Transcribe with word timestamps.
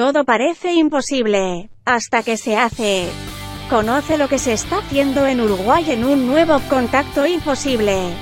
Todo 0.00 0.24
parece 0.24 0.72
imposible, 0.72 1.68
hasta 1.84 2.22
que 2.22 2.38
se 2.38 2.56
hace. 2.56 3.06
Conoce 3.68 4.16
lo 4.16 4.28
que 4.28 4.38
se 4.38 4.54
está 4.54 4.78
haciendo 4.78 5.26
en 5.26 5.42
Uruguay 5.42 5.90
en 5.90 6.06
un 6.06 6.26
nuevo 6.26 6.58
contacto 6.70 7.26
imposible. 7.26 8.14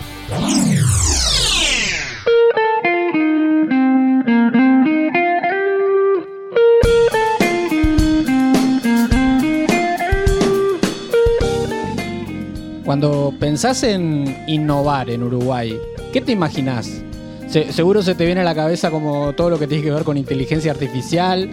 Cuando 12.85 13.33
pensás 13.39 13.85
en 13.85 14.37
innovar 14.49 15.11
en 15.11 15.23
Uruguay, 15.23 15.79
¿qué 16.13 16.21
te 16.21 16.33
imaginás? 16.33 17.05
Seguro 17.49 18.03
se 18.03 18.15
te 18.15 18.27
viene 18.27 18.43
a 18.43 18.45
la 18.45 18.55
cabeza 18.55 18.91
como 18.91 19.33
todo 19.33 19.51
lo 19.51 19.59
que 19.59 19.67
tiene 19.67 19.83
que 19.83 19.91
ver 19.91 20.05
con 20.05 20.17
inteligencia 20.17 20.73
artificial. 20.73 21.49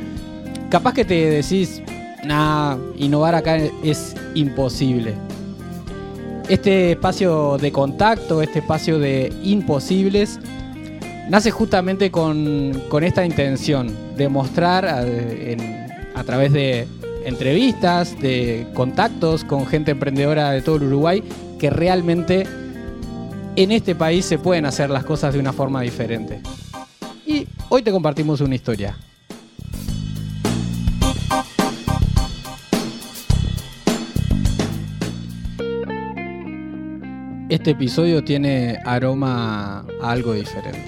Capaz 0.70 0.94
que 0.94 1.06
te 1.06 1.30
decís, 1.30 1.82
nah, 2.26 2.78
innovar 2.98 3.36
acá 3.36 3.58
es 3.58 4.16
imposible. 4.34 5.14
Este 6.50 6.92
espacio 6.92 7.58
de 7.58 7.72
contacto, 7.72 8.42
este 8.42 8.60
espacio 8.60 9.00
de 9.00 9.34
imposibles, 9.44 10.40
nace 11.30 11.50
justamente 11.50 12.12
con, 12.12 12.82
esta 13.02 13.26
intención 13.26 13.92
de 14.16 14.30
mostrar 14.30 14.86
a 14.86 16.24
través 16.24 16.54
de 16.54 16.88
entrevistas, 17.26 18.20
de 18.20 18.68
contactos 18.74 19.44
con 19.44 19.66
gente 19.66 19.92
emprendedora 19.92 20.52
de 20.52 20.62
todo 20.62 20.76
el 20.76 20.84
Uruguay, 20.84 21.24
que 21.58 21.70
realmente 21.70 22.46
en 23.56 23.72
este 23.72 23.96
país 23.96 24.26
se 24.26 24.38
pueden 24.38 24.66
hacer 24.66 24.90
las 24.90 25.06
cosas 25.06 25.34
de 25.34 25.40
una 25.40 25.54
forma 25.54 25.82
diferente. 25.82 26.42
Y 27.26 27.48
hoy 27.70 27.82
te 27.82 27.92
compartimos 27.92 28.42
una 28.42 28.56
historia. 28.56 28.98
Este 37.48 37.72
episodio 37.72 38.24
tiene 38.24 38.80
aroma 38.86 39.86
a 40.02 40.12
algo 40.12 40.34
diferente. 40.34 40.84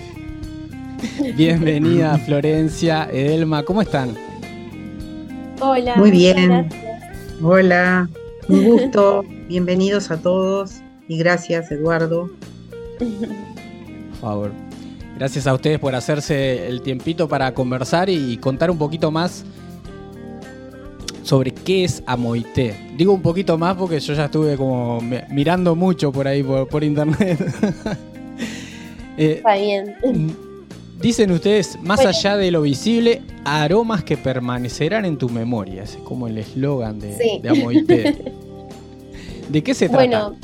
Bienvenida 1.36 2.18
Florencia, 2.18 3.08
Edelma, 3.12 3.64
¿cómo 3.64 3.82
están? 3.82 4.16
Hola. 5.62 5.96
Muy 5.96 6.12
bien. 6.12 6.68
Hola. 7.42 8.10
Un 8.50 8.64
gusto. 8.66 9.24
Bienvenidos 9.48 10.12
a 10.12 10.18
todos 10.18 10.82
y 11.08 11.18
gracias 11.18 11.72
Eduardo. 11.72 12.30
Por 13.00 14.20
favor. 14.20 14.52
Gracias 15.18 15.48
a 15.48 15.54
ustedes 15.54 15.80
por 15.80 15.96
hacerse 15.96 16.68
el 16.68 16.82
tiempito 16.82 17.28
para 17.28 17.54
conversar 17.54 18.10
y 18.10 18.38
contar 18.38 18.70
un 18.70 18.78
poquito 18.78 19.10
más 19.10 19.44
sobre 21.24 21.52
qué 21.52 21.84
es 21.84 22.04
Amoité. 22.06 22.76
Digo 22.96 23.14
un 23.14 23.22
poquito 23.22 23.58
más 23.58 23.76
porque 23.76 24.00
yo 24.00 24.14
ya 24.14 24.26
estuve 24.26 24.56
como 24.56 25.02
mirando 25.30 25.76
mucho 25.76 26.12
por 26.12 26.28
ahí, 26.28 26.44
por, 26.44 26.84
internet. 26.84 27.40
Eh, 29.20 29.38
Está 29.38 29.56
bien. 29.56 29.96
Dicen 31.02 31.32
ustedes, 31.32 31.80
más 31.82 32.06
allá 32.06 32.38
de 32.38 32.52
lo 32.52 32.62
visible, 32.62 33.24
aromas 33.46 34.04
que 34.04 34.16
permanecerán 34.16 35.06
en 35.06 35.18
tu 35.18 35.28
memoria. 35.28 35.82
Ese 35.82 35.98
es 35.98 36.04
como 36.04 36.28
el 36.28 36.38
eslogan 36.38 37.00
de, 37.00 37.16
de 37.42 38.16
¿De 39.50 39.64
qué 39.64 39.74
se 39.74 39.90
trata? 39.90 40.06
Bueno, 40.06 40.36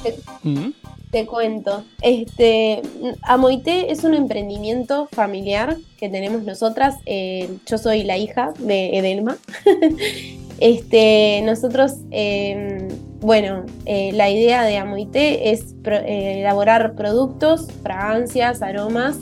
¿Mm? 0.42 0.72
Te, 1.14 1.26
cuento. 1.26 1.86
Este, 2.02 2.82
Amoité 3.22 3.92
es 3.92 4.04
un 4.04 4.14
emprendimiento 4.14 5.08
familiar 5.12 5.78
que 5.98 6.10
tenemos 6.10 6.44
nosotras. 6.44 6.96
Eh, 7.06 7.50
yo 7.66 7.78
soy 7.78 8.04
la 8.04 8.18
hija 8.18 8.54
de 8.60 8.98
Edelma. 8.98 9.38
este, 10.60 11.42
nosotros, 11.46 11.94
em, 12.12 12.90
bueno, 13.22 13.64
eh, 13.86 14.12
la 14.14 14.30
idea 14.30 14.64
de 14.64 14.78
Amoité 14.78 15.52
es 15.52 15.76
eh, 15.86 16.40
elaborar 16.42 16.96
productos, 16.96 17.68
fragancias, 17.84 18.62
aromas 18.62 19.18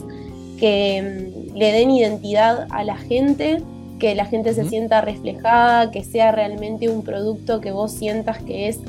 que 0.60 1.02
mm, 1.52 1.58
le 1.58 1.72
den 1.74 1.92
identidad 1.92 2.68
a 2.70 2.84
la 2.84 2.96
gente, 2.96 3.62
que 4.00 4.16
la 4.16 4.26
gente 4.26 4.54
se 4.54 4.68
sienta 4.68 5.02
reflejada, 5.02 5.92
que 5.92 6.04
sea 6.04 6.32
realmente 6.32 6.90
un 6.90 7.04
producto 7.04 7.62
que 7.62 7.72
vos 7.72 7.92
sientas 7.92 8.42
que 8.42 8.70
es 8.70 8.80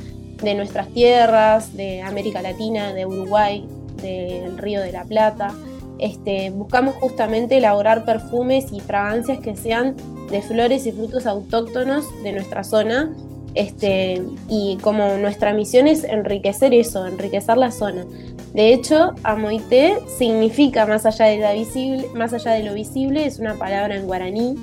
de 0.43 0.55
nuestras 0.55 0.89
tierras, 0.89 1.75
de 1.75 2.03
América 2.03 2.43
Latina, 2.43 2.93
de 2.93 3.07
Uruguay, 3.07 3.67
del 4.03 4.59
Río 4.59 4.81
de 4.81 4.93
la 4.93 5.05
Plata. 5.05 5.55
Este, 5.99 6.51
buscamos 6.51 6.97
justamente 6.97 7.59
elaborar 7.59 8.05
perfumes 8.05 8.73
y 8.73 8.81
fragancias 8.81 9.39
que 9.39 9.55
sean 9.57 9.97
de 10.31 10.43
flores 10.43 10.87
y 10.87 10.93
frutos 10.93 11.27
autóctonos 11.27 12.07
de 12.23 12.33
nuestra 12.33 12.65
zona. 12.65 13.15
Este, 13.55 14.23
y 14.49 14.79
como 14.83 15.17
nuestra 15.19 15.53
misión 15.53 15.87
es 15.87 16.05
enriquecer 16.05 16.73
eso, 16.73 17.07
enriquecer 17.07 17.57
la 17.59 17.71
zona. 17.71 18.07
De 18.55 18.73
hecho, 18.73 19.13
amoité 19.23 19.99
significa 20.19 20.87
más 20.87 21.07
allá 21.07 21.27
de, 21.27 21.39
la 21.39 21.53
visible, 21.53 22.07
más 22.15 22.33
allá 22.33 22.53
de 22.53 22.65
lo 22.65 22.75
visible, 22.75 23.27
es 23.27 23.39
una 23.39 23.55
palabra 23.55 23.97
en 23.97 24.07
guaraní. 24.07 24.57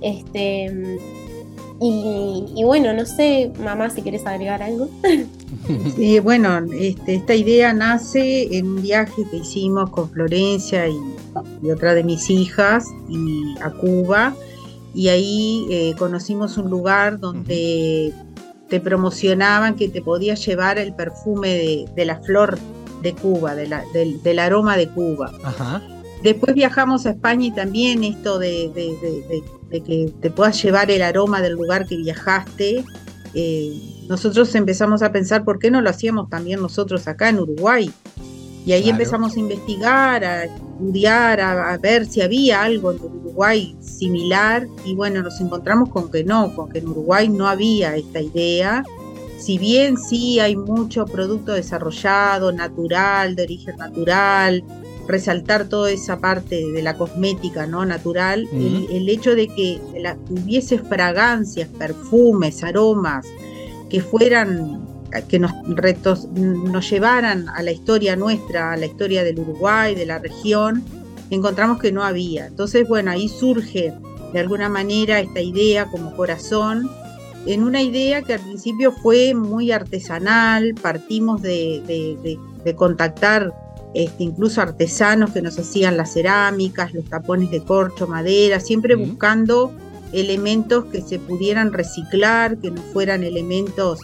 Este, 0.00 0.98
y, 1.82 2.62
bueno, 2.64 2.92
no 2.92 3.06
sé, 3.06 3.52
mamá, 3.62 3.88
si 3.90 4.02
quieres 4.02 4.26
agregar 4.26 4.62
algo. 4.62 4.88
Sí, 5.94 6.18
bueno, 6.20 6.60
este, 6.72 7.16
esta 7.16 7.34
idea 7.34 7.72
nace 7.72 8.56
en 8.56 8.66
un 8.66 8.82
viaje 8.82 9.24
que 9.30 9.38
hicimos 9.38 9.90
con 9.90 10.08
Florencia 10.10 10.88
y, 10.88 11.70
otra 11.70 11.94
de 11.94 12.02
mis 12.02 12.30
hijas 12.30 12.84
y 13.08 13.54
a 13.62 13.70
Cuba. 13.70 14.34
Y 14.94 15.08
ahí 15.08 15.66
eh, 15.70 15.94
conocimos 15.98 16.56
un 16.56 16.70
lugar 16.70 17.20
donde 17.20 18.12
te 18.68 18.80
promocionaban 18.80 19.76
que 19.76 19.88
te 19.88 20.02
podías 20.02 20.44
llevar 20.44 20.78
el 20.78 20.94
perfume 20.94 21.48
de, 21.48 21.88
de 21.94 22.04
la 22.04 22.20
flor 22.20 22.58
de 23.02 23.14
Cuba, 23.14 23.54
del, 23.54 24.38
aroma 24.38 24.76
de 24.76 24.88
Cuba. 24.88 25.32
Después 26.22 26.54
viajamos 26.54 27.06
a 27.06 27.10
España 27.10 27.46
y 27.46 27.50
también 27.50 28.04
esto 28.04 28.38
de, 28.38 28.70
que 29.70 30.12
te 30.20 30.30
puedas 30.30 30.60
llevar 30.62 30.90
el 30.90 31.02
aroma 31.02 31.40
del 31.40 31.52
lugar 31.54 31.86
que 31.86 31.96
viajaste. 31.96 32.84
Eh, 33.34 34.04
nosotros 34.08 34.52
empezamos 34.54 35.02
a 35.02 35.12
pensar 35.12 35.44
por 35.44 35.58
qué 35.58 35.70
no 35.70 35.80
lo 35.80 35.90
hacíamos 35.90 36.28
también 36.28 36.60
nosotros 36.60 37.06
acá 37.06 37.28
en 37.28 37.38
Uruguay. 37.38 37.92
Y 38.66 38.72
ahí 38.72 38.90
empezamos 38.90 39.36
a 39.36 39.40
investigar, 39.40 40.24
a 40.24 40.44
estudiar, 40.44 41.40
a, 41.40 41.78
ver 41.78 42.04
si 42.04 42.20
había 42.20 42.62
algo 42.62 42.92
en 42.92 43.00
Uruguay 43.00 43.76
similar. 43.80 44.66
Y 44.84 44.94
bueno, 44.94 45.22
nos 45.22 45.40
encontramos 45.40 45.88
con 45.88 46.10
que 46.10 46.24
no, 46.24 46.54
con 46.54 46.68
que 46.68 46.80
en 46.80 46.88
Uruguay 46.88 47.28
no 47.28 47.48
había 47.48 47.96
esta 47.96 48.20
idea 48.20 48.82
si 49.40 49.56
bien 49.56 49.96
sí 49.96 50.38
hay 50.38 50.54
mucho 50.54 51.06
producto 51.06 51.52
desarrollado, 51.52 52.52
natural, 52.52 53.34
de 53.34 53.44
origen 53.44 53.76
natural, 53.78 54.62
resaltar 55.10 55.68
toda 55.68 55.90
esa 55.90 56.20
parte 56.20 56.64
de 56.72 56.82
la 56.82 56.96
cosmética 56.96 57.66
no 57.66 57.84
natural, 57.84 58.48
el, 58.52 59.08
hecho 59.08 59.34
de 59.34 59.48
que 59.48 59.80
hubiese 60.28 60.78
fragancias, 60.78 61.68
perfumes, 61.68 62.62
aromas 62.62 63.26
que 63.88 64.00
fueran 64.00 64.86
que 65.28 65.40
nos, 65.40 65.52
retos, 65.66 66.28
nos 66.28 66.88
llevaran 66.88 67.48
a 67.48 67.62
la 67.62 67.72
historia 67.72 68.14
nuestra, 68.14 68.72
a 68.72 68.76
la 68.76 68.86
historia 68.86 69.24
del 69.24 69.40
Uruguay, 69.40 69.94
de 69.94 70.06
la 70.06 70.18
región, 70.18 70.84
encontramos 71.30 71.80
que 71.80 71.90
no 71.90 72.04
había. 72.04 72.46
Entonces, 72.46 72.86
bueno, 72.86 73.10
ahí 73.10 73.28
surge 73.28 73.92
de 74.32 74.38
alguna 74.38 74.68
manera 74.68 75.18
esta 75.18 75.40
idea 75.40 75.86
como 75.86 76.14
corazón 76.14 76.88
en 77.46 77.64
una 77.64 77.82
idea 77.82 78.22
que 78.22 78.34
al 78.34 78.40
principio 78.40 78.92
fue 78.92 79.34
muy 79.34 79.72
artesanal, 79.72 80.74
partimos 80.74 81.40
de, 81.42 82.38
contactar 82.76 83.52
este, 83.94 84.24
incluso 84.24 84.60
artesanos 84.60 85.32
que 85.32 85.42
nos 85.42 85.58
hacían 85.58 85.96
las 85.96 86.12
cerámicas, 86.12 86.94
los 86.94 87.04
tapones 87.06 87.50
de 87.50 87.62
corcho, 87.62 88.06
madera, 88.06 88.60
siempre 88.60 88.94
buscando 88.94 89.72
elementos 90.12 90.86
que 90.86 91.02
se 91.02 91.18
pudieran 91.18 91.72
reciclar, 91.72 92.58
que 92.58 92.70
no 92.70 92.80
fueran 92.92 93.22
elementos 93.22 94.00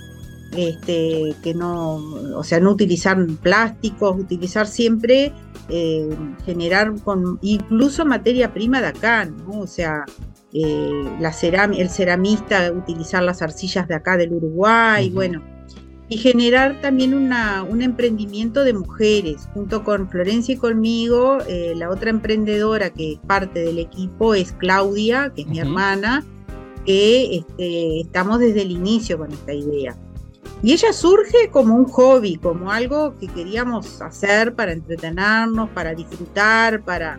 este, 0.57 1.35
que 1.43 1.55
no, 1.55 1.97
o 2.37 2.43
sea, 2.45 2.61
no 2.61 2.71
utilizar 2.71 3.19
plásticos, 3.43 4.19
utilizar 4.19 4.67
siempre, 4.67 5.33
eh, 5.69 6.09
generar 6.45 6.95
con 7.03 7.39
incluso 7.43 8.05
materia 8.07 8.53
prima 8.53 8.81
de 8.81 8.87
acá, 8.89 9.25
¿no? 9.25 9.61
O 9.61 9.67
sea, 9.67 10.05
eh, 10.53 11.05
la 11.21 11.35
el 11.77 11.91
ceramista 11.91 12.73
utilizar 12.73 13.23
las 13.23 13.43
arcillas 13.43 13.89
de 13.89 13.95
acá 13.95 14.17
del 14.17 14.33
Uruguay, 14.33 15.11
bueno, 15.11 15.43
y 16.09 16.19
generar 16.19 16.81
también 16.81 17.15
una, 17.15 17.65
un 17.65 17.83
emprendimiento 17.83 18.63
de 18.63 18.73
mujeres. 18.73 19.49
Junto 19.55 19.83
con 19.83 20.09
Florencia 20.09 20.55
y 20.55 20.59
conmigo, 20.59 21.39
eh, 21.49 21.75
la 21.77 21.91
otra 21.91 22.11
emprendedora 22.11 22.91
que 22.91 23.15
es 23.15 23.19
parte 23.27 23.61
del 23.61 23.79
equipo 23.79 24.35
es 24.35 24.53
Claudia, 24.53 25.33
que 25.35 25.43
es 25.43 25.49
mi 25.49 25.59
hermana, 25.59 26.25
que 26.85 27.39
este, 27.39 28.01
estamos 28.01 28.39
desde 28.39 28.63
el 28.63 28.71
inicio 28.71 29.19
con 29.19 29.33
esta 29.33 29.53
idea. 29.53 29.97
Y 30.63 30.73
ella 30.73 30.93
surge 30.93 31.51
como 31.51 31.75
un 31.75 31.87
hobby, 31.87 32.37
como 32.37 32.71
algo 32.71 33.17
que 33.19 33.27
queríamos 33.27 34.01
hacer 34.01 34.55
para 34.55 34.73
entretenernos, 34.73 35.69
para 35.71 35.95
disfrutar, 35.95 36.83
para, 36.83 37.19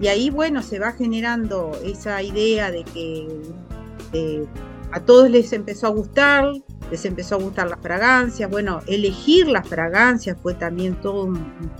Y 0.00 0.06
ahí, 0.06 0.30
bueno, 0.30 0.62
se 0.62 0.78
va 0.78 0.92
generando 0.92 1.72
esa 1.82 2.22
idea 2.22 2.70
de 2.70 2.84
que 2.84 4.46
a 4.92 5.00
todos 5.00 5.30
les 5.30 5.52
empezó 5.52 5.86
a 5.86 5.90
gustar, 5.90 6.52
les 6.90 7.04
empezó 7.04 7.36
a 7.36 7.38
gustar 7.38 7.68
las 7.68 7.80
fragancias. 7.80 8.50
Bueno, 8.50 8.80
elegir 8.86 9.48
las 9.48 9.68
fragancias 9.68 10.36
fue 10.42 10.54
también 10.54 10.94
todo 11.00 11.24
un, 11.24 11.70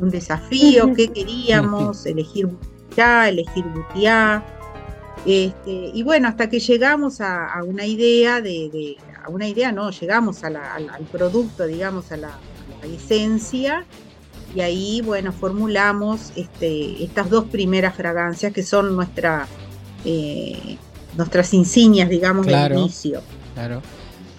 desafío. 0.00 0.92
¿Qué 0.94 1.08
queríamos? 1.08 2.06
elegir 2.06 2.48
ya, 2.96 3.28
elegir 3.28 3.64
butiá. 3.64 4.44
Este, 5.26 5.90
y 5.92 6.02
bueno, 6.02 6.28
hasta 6.28 6.48
que 6.48 6.60
llegamos 6.60 7.20
a, 7.20 7.62
una 7.64 7.84
idea 7.84 8.40
de, 8.40 8.96
a 9.24 9.28
una 9.28 9.46
idea 9.46 9.72
no, 9.72 9.90
llegamos 9.90 10.44
al, 10.44 10.56
producto, 11.10 11.66
digamos, 11.66 12.12
a 12.12 12.16
la, 12.16 12.38
esencia, 12.82 13.84
y 14.54 14.60
ahí, 14.60 15.02
bueno, 15.02 15.32
formulamos 15.32 16.32
este, 16.36 17.02
estas 17.02 17.28
dos 17.28 17.46
primeras 17.46 17.94
fragancias 17.94 18.52
que 18.52 18.62
son 18.62 18.94
nuestra, 18.94 19.46
eh, 20.04 20.78
nuestras 21.16 21.52
insignias, 21.52 22.08
digamos, 22.08 22.46
de 22.46 22.66
inicio. 22.72 23.20
Claro. 23.54 23.82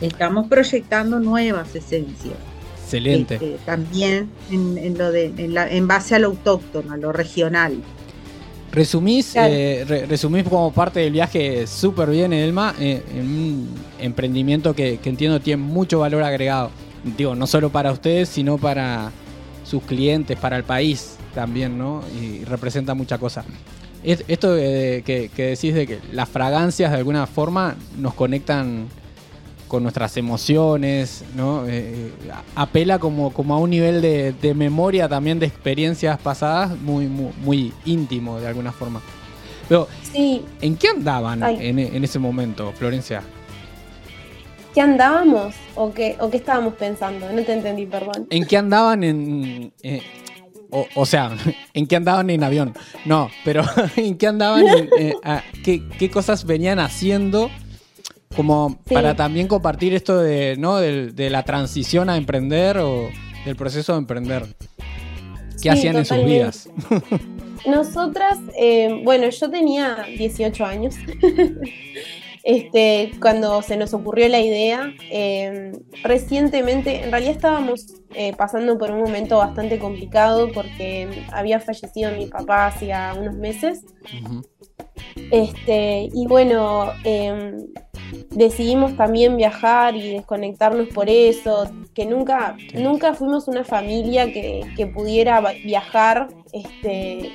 Estamos 0.01 0.47
proyectando 0.47 1.19
nuevas 1.19 1.75
esencias. 1.75 2.35
Excelente. 2.83 3.35
Este, 3.35 3.57
también 3.65 4.29
en, 4.49 4.97
lo 4.97 5.11
de, 5.11 5.33
en, 5.37 5.87
base 5.87 6.15
a 6.15 6.19
lo 6.19 6.27
autóctono, 6.27 6.93
a 6.93 6.97
lo 6.97 7.11
regional. 7.11 7.77
Resumís, 8.71 9.35
eh, 9.35 10.05
resumís 10.07 10.43
como 10.43 10.71
parte 10.71 10.99
del 10.99 11.13
viaje 11.13 11.67
súper 11.67 12.09
bien, 12.09 12.33
Elma, 12.33 12.73
eh, 12.79 13.03
en 13.15 13.25
un 13.25 13.69
emprendimiento 13.99 14.73
que, 14.73 14.99
entiendo 15.03 15.39
tiene 15.39 15.61
mucho 15.61 15.99
valor 15.99 16.23
agregado. 16.23 16.71
Digo, 17.17 17.35
no 17.35 17.47
solo 17.47 17.69
para 17.69 17.91
ustedes, 17.91 18.29
sino 18.29 18.57
para 18.57 19.11
sus 19.63 19.83
clientes, 19.83 20.37
para 20.37 20.57
el 20.57 20.63
país 20.63 21.17
también, 21.33 21.77
¿no? 21.77 22.03
Y 22.19 22.43
representa 22.45 22.93
mucha 22.93 23.17
cosa. 23.17 23.43
Esto 24.03 24.55
que, 24.55 25.29
decís 25.35 25.73
de 25.73 25.85
que 25.85 25.99
las 26.11 26.29
fragancias 26.29 26.91
de 26.91 26.97
alguna 26.97 27.27
forma 27.27 27.75
nos 27.97 28.13
conectan 28.13 28.87
con 29.69 29.83
nuestras 29.83 30.17
emociones, 30.17 31.23
¿no? 31.35 31.65
Eh, 31.67 32.11
apela 32.55 32.99
como, 32.99 33.31
como 33.31 33.53
a 33.53 33.59
un 33.59 33.69
nivel 33.69 34.01
de, 34.01 34.53
memoria 34.53 35.07
también 35.07 35.39
de 35.39 35.45
experiencias 35.45 36.19
pasadas 36.19 36.77
muy, 36.77 37.07
muy, 37.07 37.71
íntimo 37.85 38.39
de 38.39 38.47
alguna 38.47 38.73
forma. 38.73 39.01
Pero, 39.69 39.87
¿en 40.13 40.75
qué 40.75 40.89
andaban 40.89 41.43
en, 41.43 42.03
ese 42.03 42.19
momento, 42.19 42.73
Florencia? 42.73 43.21
¿Qué 44.73 44.81
andábamos 44.81 45.55
o 45.75 45.93
qué, 45.93 46.17
o 46.19 46.29
qué 46.29 46.37
estábamos 46.37 46.73
pensando? 46.73 47.31
No 47.31 47.43
te 47.43 47.53
entendí, 47.53 47.85
perdón. 47.85 48.27
¿En 48.29 48.45
qué 48.45 48.57
andaban 48.57 49.03
en, 49.03 49.71
eh, 49.83 50.01
o, 50.71 51.05
sea, 51.05 51.31
¿en 51.73 51.87
qué 51.87 51.95
andaban 51.95 52.29
en 52.29 52.43
avión? 52.43 52.73
No, 53.05 53.29
pero 53.45 53.63
¿en 53.95 54.17
qué 54.17 54.27
andaban? 54.27 54.65
Eh, 54.97 55.13
qué, 55.63 56.09
cosas 56.09 56.45
venían 56.45 56.79
haciendo? 56.79 57.49
Como 58.35 58.77
para 58.91 59.15
también 59.15 59.47
compartir 59.47 59.93
esto 59.93 60.19
de, 60.19 60.55
¿no? 60.57 60.77
De, 60.77 61.29
la 61.29 61.43
transición 61.43 62.09
a 62.09 62.17
emprender 62.17 62.77
o 62.77 63.09
del 63.45 63.55
proceso 63.55 63.93
de 63.93 63.99
emprender. 63.99 64.55
¿Qué 65.61 65.69
hacían 65.69 65.97
en 65.97 66.05
sus 66.05 66.23
vidas? 66.23 66.69
Nosotras, 67.65 68.37
eh, 68.57 69.01
bueno, 69.03 69.29
yo 69.29 69.49
tenía 69.49 70.05
18 70.17 70.65
años. 70.65 70.95
Este, 72.41 73.11
cuando 73.21 73.61
se 73.61 73.75
nos 73.75 73.93
ocurrió 73.93 74.27
la 74.29 74.39
idea, 74.39 74.93
em, 75.11 75.73
recientemente, 76.03 77.03
en 77.03 77.11
realidad 77.11 77.33
estábamos 77.33 77.85
eh, 78.15 78.33
pasando 78.35 78.77
por 78.77 78.91
un 78.91 79.01
momento 79.01 79.37
bastante 79.37 79.77
complicado 79.77 80.49
porque 80.51 81.25
había 81.31 81.59
fallecido 81.59 82.11
mi 82.13 82.27
papá 82.27 82.67
hacía 82.67 83.13
unos 83.19 83.35
meses. 83.35 83.83
Este, 85.31 86.09
y 86.13 86.25
bueno, 86.27 86.91
em, 87.03 87.57
decidimos 88.29 88.95
también 88.95 89.37
viajar 89.37 89.95
y 89.95 90.13
desconectarnos 90.13 90.87
por 90.89 91.09
eso, 91.09 91.69
que 91.93 92.05
nunca, 92.05 92.55
nunca 92.73 93.13
fuimos 93.13 93.47
una 93.47 93.63
familia 93.63 94.31
que, 94.31 94.65
que 94.75 94.87
pudiera 94.87 95.41
viajar 95.63 96.27
este, 96.53 97.31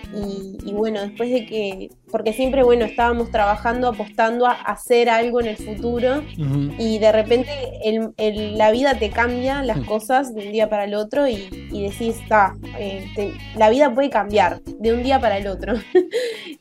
y, 0.64 0.72
bueno, 0.72 1.00
después 1.00 1.30
de 1.30 1.46
que, 1.46 1.90
porque 2.10 2.32
siempre, 2.32 2.62
bueno, 2.62 2.84
estábamos 2.84 3.30
trabajando, 3.30 3.88
apostando 3.88 4.46
a 4.46 4.52
hacer 4.52 5.08
algo 5.08 5.40
en 5.40 5.46
el 5.46 5.56
futuro 5.56 6.22
y 6.78 6.98
de 6.98 7.12
repente 7.12 7.50
la 8.26 8.70
vida 8.70 8.98
te 8.98 9.10
cambia 9.10 9.62
las 9.62 9.80
cosas 9.80 10.34
de 10.34 10.46
un 10.46 10.52
día 10.52 10.68
para 10.68 10.84
el 10.84 10.94
otro 10.94 11.28
y, 11.28 11.48
decís, 11.70 12.16
está, 12.22 12.54
eh, 12.78 13.06
la 13.56 13.70
vida 13.70 13.92
puede 13.94 14.10
cambiar 14.10 14.60
de 14.62 14.92
un 14.92 15.02
día 15.02 15.20
para 15.20 15.38
el 15.38 15.46
otro. 15.46 15.74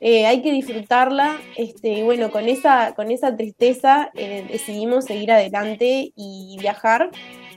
Eh, 0.05 0.25
hay 0.25 0.41
que 0.41 0.51
disfrutarla 0.51 1.37
este, 1.55 1.93
y 1.93 2.01
bueno, 2.01 2.29
con 2.29 2.49
esa, 2.49 2.93
con 2.93 3.09
esa 3.09 3.37
tristeza 3.37 4.11
eh, 4.15 4.45
decidimos 4.51 5.05
seguir 5.05 5.31
adelante 5.31 6.11
y 6.13 6.57
viajar 6.59 7.09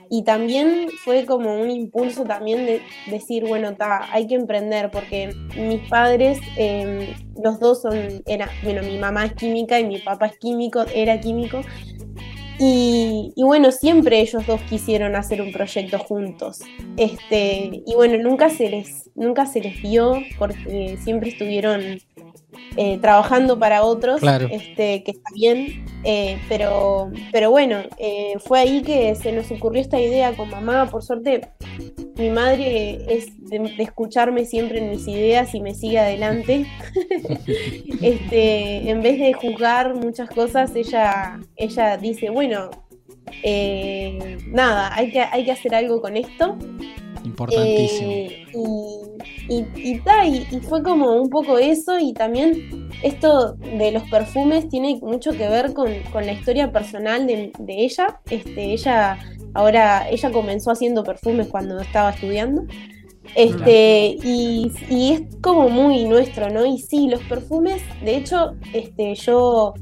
y 0.09 0.23
también 0.23 0.89
fue 1.03 1.25
como 1.25 1.59
un 1.59 1.69
impulso 1.69 2.23
también 2.23 2.65
de 2.65 2.81
decir, 3.07 3.45
bueno, 3.45 3.75
ta, 3.75 4.11
hay 4.11 4.27
que 4.27 4.35
emprender, 4.35 4.89
porque 4.91 5.33
mis 5.55 5.87
padres, 5.89 6.39
em, 6.57 7.07
los 7.43 7.59
dos 7.59 7.81
son, 7.81 8.21
era, 8.25 8.49
bueno, 8.63 8.81
mi 8.83 8.97
mamá 8.97 9.25
es 9.25 9.33
química 9.33 9.79
y 9.79 9.85
mi 9.85 9.99
papá 9.99 10.27
es 10.27 10.37
químico, 10.37 10.85
era 10.93 11.19
químico. 11.19 11.61
Y, 12.59 13.33
bueno, 13.37 13.71
siempre 13.71 14.19
ellos 14.19 14.45
dos 14.47 14.59
quisieron 14.61 15.15
hacer 15.15 15.41
un 15.41 15.51
proyecto 15.51 15.99
juntos. 15.99 16.61
Este, 16.97 17.83
y 17.85 17.93
bueno, 17.93 18.17
nunca 18.17 18.49
se 18.49 18.69
les, 18.69 19.11
nunca 19.13 19.45
se 19.45 19.61
les 19.61 19.79
vio 19.81 20.15
porque 20.39 20.97
siempre 21.03 21.29
estuvieron 21.29 21.99
eh, 22.75 22.97
trabajando 22.99 23.57
para 23.59 23.83
otros, 23.83 24.21
este, 24.51 25.03
que 25.03 25.11
está 25.11 25.29
bien, 25.33 25.85
eh, 26.03 26.39
pero, 26.47 27.11
pero 27.31 27.51
bueno, 27.51 27.77
eh, 27.97 28.33
fue 28.39 28.59
ahí 28.59 28.81
que 28.81 29.15
se 29.15 29.31
nos 29.31 29.49
ocurrió 29.51 29.81
esta 29.81 29.99
idea 29.99 30.35
con 30.35 30.49
mamá, 30.49 30.89
por 30.89 31.03
suerte 31.03 31.41
mi 32.17 32.29
madre 32.29 32.97
es 33.13 33.27
de, 33.49 33.75
escucharme 33.77 34.45
siempre 34.45 34.79
en 34.79 34.89
mis 34.89 35.07
ideas 35.07 35.53
y 35.53 35.61
me 35.61 35.75
sigue 35.75 35.99
adelante. 35.99 36.65
este, 38.01 38.89
en 38.89 39.01
vez 39.01 39.19
de 39.19 39.33
juzgar 39.33 39.93
muchas 39.93 40.29
cosas, 40.29 40.75
ella, 40.75 41.39
ella 41.55 41.97
dice, 41.97 42.29
bueno, 42.29 42.71
nada, 44.47 44.93
hay 44.95 45.11
que, 45.11 45.21
hay 45.21 45.45
que 45.45 45.51
hacer 45.51 45.75
algo 45.75 46.01
con 46.01 46.17
esto. 46.17 46.57
Importantísimo. 47.23 48.11
y, 48.13 49.07
y, 49.49 50.01
y, 50.51 50.59
fue 50.61 50.83
como 50.83 51.13
un 51.21 51.29
poco 51.29 51.57
eso 51.57 51.97
y 51.99 52.13
también 52.13 52.89
esto 53.03 53.53
de 53.53 53.91
los 53.91 54.03
perfumes 54.03 54.69
tiene 54.69 54.99
mucho 55.01 55.31
que 55.31 55.47
ver 55.47 55.73
con, 55.73 55.91
la 56.13 56.31
historia 56.31 56.71
personal 56.71 57.27
de, 57.27 57.51
ella. 57.67 58.19
Este, 58.29 58.73
ella 58.73 59.17
ahora, 59.53 60.09
ella 60.09 60.31
comenzó 60.31 60.71
haciendo 60.71 61.03
perfumes 61.03 61.47
cuando 61.47 61.79
estaba 61.79 62.11
estudiando. 62.11 62.63
Este, 63.35 64.17
y, 64.23 64.71
es 64.89 65.21
como 65.41 65.69
muy 65.69 66.05
nuestro, 66.05 66.49
¿no? 66.49 66.65
Y 66.65 66.79
sí, 66.79 67.07
los 67.09 67.21
perfumes, 67.23 67.81
de 68.03 68.17
hecho, 68.17 68.55
este, 68.73 69.15
yo 69.15 69.73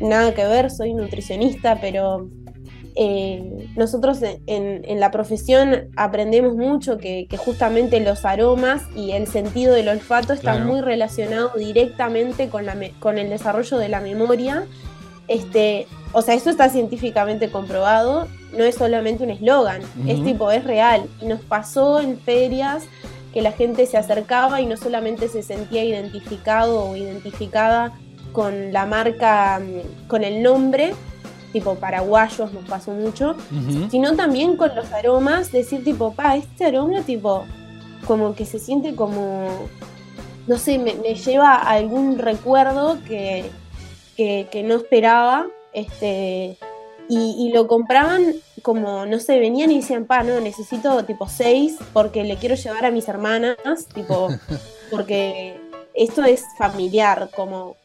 nada 0.00 0.34
que 0.34 0.44
ver, 0.44 0.70
soy 0.70 0.94
nutricionista, 0.94 1.80
pero 1.80 2.28
eh, 2.96 3.68
nosotros 3.76 4.20
en, 4.22 5.00
la 5.00 5.10
profesión 5.10 5.90
aprendemos 5.96 6.54
mucho 6.54 6.98
que, 6.98 7.26
justamente 7.36 7.98
los 8.00 8.24
aromas 8.24 8.82
y 8.94 9.12
el 9.12 9.26
sentido 9.26 9.74
del 9.74 9.88
olfato 9.88 10.32
están 10.32 10.66
muy 10.66 10.80
relacionados 10.80 11.54
directamente 11.56 12.48
con, 12.48 12.66
la 12.66 12.76
con 13.00 13.18
el 13.18 13.30
desarrollo 13.30 13.78
de 13.78 13.88
la 13.88 14.00
memoria. 14.00 14.64
Este, 15.26 15.86
o 16.12 16.22
sea, 16.22 16.34
eso 16.34 16.50
está 16.50 16.68
científicamente 16.68 17.50
comprobado, 17.50 18.28
no 18.56 18.62
es 18.62 18.76
solamente 18.76 19.24
un 19.24 19.30
eslogan, 19.30 19.82
es 20.06 20.22
tipo, 20.22 20.50
es 20.52 20.64
real. 20.64 21.08
Y 21.20 21.26
nos 21.26 21.40
pasó 21.40 22.00
en 22.00 22.18
ferias 22.18 22.84
que 23.32 23.42
la 23.42 23.50
gente 23.50 23.86
se 23.86 23.96
acercaba 23.96 24.60
y 24.60 24.66
no 24.66 24.76
solamente 24.76 25.28
se 25.28 25.42
sentía 25.42 25.82
identificado 25.82 26.84
o 26.84 26.96
identificada 26.96 27.92
con 28.32 28.72
la 28.72 28.86
marca, 28.86 29.60
mm, 29.60 30.06
con 30.06 30.22
el 30.22 30.42
nombre, 30.42 30.92
tipo 31.54 31.76
paraguayos 31.76 32.52
nos 32.52 32.64
pasó 32.64 32.90
mucho, 32.90 33.36
sino 33.88 34.16
también 34.16 34.56
con 34.56 34.74
los 34.74 34.92
aromas, 34.92 35.52
decir 35.52 35.84
tipo, 35.84 36.12
pa, 36.12 36.34
este 36.34 36.64
aroma 36.64 37.02
tipo, 37.02 37.44
como 38.08 38.34
que 38.34 38.44
se 38.44 38.58
siente 38.58 38.96
como, 38.96 39.68
no 40.48 40.58
sé, 40.58 40.78
me, 40.78 40.92
lleva 41.14 41.54
a 41.54 41.70
algún 41.70 42.18
recuerdo 42.18 42.98
que, 43.06 43.44
que, 44.16 44.62
no 44.64 44.74
esperaba, 44.74 45.46
este, 45.72 46.58
y, 47.08 47.52
lo 47.54 47.68
compraban 47.68 48.34
como, 48.62 49.06
no 49.06 49.20
sé, 49.20 49.38
venían 49.38 49.70
y 49.70 49.76
decían, 49.76 50.06
pa, 50.06 50.24
no, 50.24 50.40
necesito 50.40 51.04
tipo 51.04 51.28
seis 51.28 51.78
porque 51.92 52.24
le 52.24 52.36
quiero 52.36 52.56
llevar 52.56 52.84
a 52.84 52.90
mis 52.90 53.06
hermanas, 53.06 53.86
tipo, 53.94 54.28
porque 54.90 55.56
esto 55.94 56.24
es 56.24 56.42
familiar, 56.58 57.30
como 57.36 57.76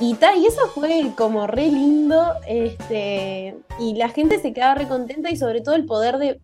y, 0.00 0.16
y 0.38 0.46
eso 0.46 0.68
fue 0.74 1.12
como 1.16 1.46
re 1.46 1.68
lindo, 1.68 2.34
este, 2.46 3.56
y 3.78 3.94
la 3.94 4.08
gente 4.08 4.38
se 4.38 4.52
quedaba 4.52 4.74
re 4.74 4.88
contenta 4.88 5.30
y 5.30 5.36
sobre 5.36 5.60
todo 5.60 5.74
el 5.74 5.86
poder 5.86 6.18
de 6.18 6.40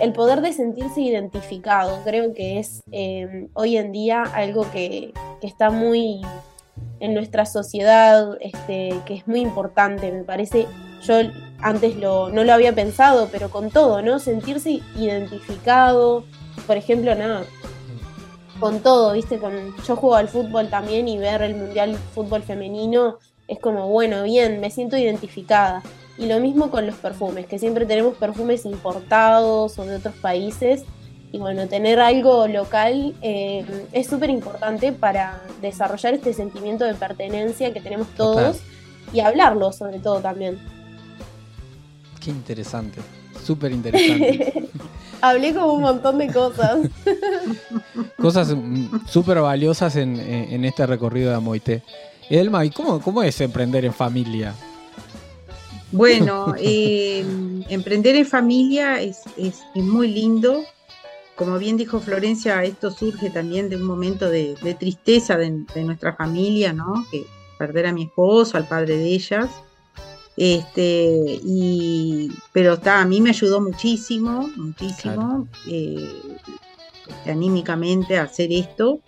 el 0.00 0.12
poder 0.12 0.40
de 0.42 0.52
sentirse 0.52 1.00
identificado. 1.00 2.00
Creo 2.04 2.32
que 2.34 2.58
es 2.58 2.82
em, 2.92 3.48
hoy 3.54 3.76
en 3.76 3.92
día 3.92 4.22
algo 4.22 4.70
que, 4.70 5.12
está 5.42 5.70
muy 5.70 6.20
en 7.00 7.14
nuestra 7.14 7.46
sociedad, 7.46 8.36
este, 8.40 9.00
que 9.06 9.14
es 9.14 9.28
muy 9.28 9.40
importante, 9.40 10.10
me 10.12 10.24
parece. 10.24 10.66
Yo 11.02 11.14
antes 11.60 11.96
lo, 11.96 12.28
no 12.30 12.42
lo 12.42 12.52
había 12.52 12.74
pensado, 12.74 13.28
pero 13.30 13.50
con 13.50 13.70
todo, 13.70 14.02
¿no? 14.02 14.18
Sentirse 14.18 14.80
identificado, 14.96 16.24
por 16.66 16.76
ejemplo, 16.76 17.14
nada, 17.14 17.44
con 18.58 18.80
todo, 18.80 19.12
¿viste? 19.12 19.38
Con, 19.38 19.74
yo 19.86 19.96
juego 19.96 20.16
al 20.16 20.28
fútbol 20.28 20.68
también 20.68 21.08
y 21.08 21.18
ver 21.18 21.42
el 21.42 21.56
Mundial 21.56 21.96
Fútbol 22.14 22.42
Femenino 22.42 23.18
es 23.46 23.58
como, 23.58 23.88
bueno, 23.88 24.22
bien, 24.24 24.60
me 24.60 24.70
siento 24.70 24.96
identificada. 24.96 25.82
Y 26.18 26.26
lo 26.26 26.40
mismo 26.40 26.70
con 26.70 26.86
los 26.86 26.96
perfumes, 26.96 27.46
que 27.46 27.58
siempre 27.58 27.86
tenemos 27.86 28.16
perfumes 28.16 28.64
importados 28.64 29.78
o 29.78 29.84
de 29.84 29.96
otros 29.96 30.14
países. 30.16 30.84
Y 31.30 31.38
bueno, 31.38 31.68
tener 31.68 32.00
algo 32.00 32.48
local 32.48 33.14
eh, 33.22 33.64
es 33.92 34.06
súper 34.06 34.30
importante 34.30 34.92
para 34.92 35.42
desarrollar 35.60 36.14
este 36.14 36.32
sentimiento 36.32 36.84
de 36.84 36.94
pertenencia 36.94 37.72
que 37.72 37.80
tenemos 37.80 38.08
todos 38.16 38.58
y 39.12 39.20
hablarlo 39.20 39.72
sobre 39.72 39.98
todo 39.98 40.20
también. 40.20 40.58
Qué 42.20 42.30
interesante, 42.30 43.00
súper 43.44 43.72
interesante. 43.72 44.68
Hablé 45.20 45.54
como 45.54 45.72
un 45.72 45.82
montón 45.82 46.18
de 46.18 46.32
cosas. 46.32 46.78
cosas 48.16 48.54
mm, 48.54 49.06
súper 49.06 49.40
valiosas 49.40 49.96
en, 49.96 50.64
este 50.64 50.86
recorrido 50.86 51.30
de 51.30 51.36
Amoite. 51.36 51.82
Elma, 52.30 52.64
¿y 52.64 52.70
cómo, 52.70 53.00
cómo 53.00 53.22
es 53.22 53.40
emprender 53.40 53.84
en 53.84 53.94
familia? 53.94 54.54
Bueno, 55.92 56.54
eh, 56.58 57.24
emprender 57.68 58.16
en 58.16 58.26
familia 58.26 59.00
es, 59.00 59.24
muy 59.74 60.08
lindo. 60.08 60.62
Como 61.34 61.58
bien 61.58 61.76
dijo 61.76 62.00
Florencia, 62.00 62.62
esto 62.64 62.90
surge 62.90 63.30
también 63.30 63.68
de 63.68 63.76
un 63.76 63.84
momento 63.84 64.28
de, 64.28 64.56
tristeza 64.78 65.36
de, 65.36 65.64
nuestra 65.76 66.14
familia, 66.14 66.72
¿no? 66.72 67.06
Que 67.10 67.24
perder 67.58 67.86
a 67.86 67.92
mi 67.92 68.04
esposo, 68.04 68.56
al 68.56 68.66
padre 68.66 68.96
de 68.96 69.06
ellas. 69.06 69.48
Este, 70.40 71.40
y, 71.44 72.30
pero 72.52 72.74
está, 72.74 73.00
a 73.00 73.04
mí 73.04 73.20
me 73.20 73.30
ayudó 73.30 73.60
muchísimo, 73.60 74.48
muchísimo, 74.56 75.48
eh, 75.66 76.12
anímicamente 77.26 78.16
a 78.16 78.22
hacer 78.22 78.52
esto. 78.52 79.00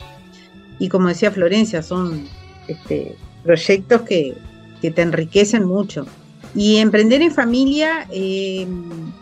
Y 0.80 0.88
como 0.88 1.06
decía 1.06 1.30
Florencia, 1.30 1.84
son 1.84 2.26
este, 2.66 3.16
proyectos 3.44 4.02
que, 4.02 4.36
que 4.82 4.90
te 4.90 5.02
enriquecen 5.02 5.64
mucho. 5.64 6.04
Y 6.52 6.78
emprender 6.78 7.22
en 7.22 7.30
familia 7.30 8.08
eh, 8.10 8.66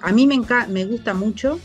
a 0.00 0.10
mí 0.10 0.26
me, 0.26 0.40
me 0.70 0.86
gusta 0.86 1.12
mucho 1.12 1.60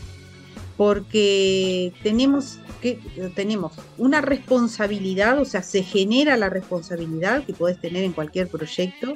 porque 0.76 1.94
tenemos, 2.02 2.58
que, 2.82 2.98
tenemos 3.34 3.72
una 3.96 4.20
responsabilidad, 4.20 5.40
o 5.40 5.46
sea, 5.46 5.62
se 5.62 5.82
genera 5.82 6.36
la 6.36 6.50
responsabilidad 6.50 7.44
que 7.46 7.54
puedes 7.54 7.80
tener 7.80 8.04
en 8.04 8.12
cualquier 8.12 8.48
proyecto, 8.48 9.14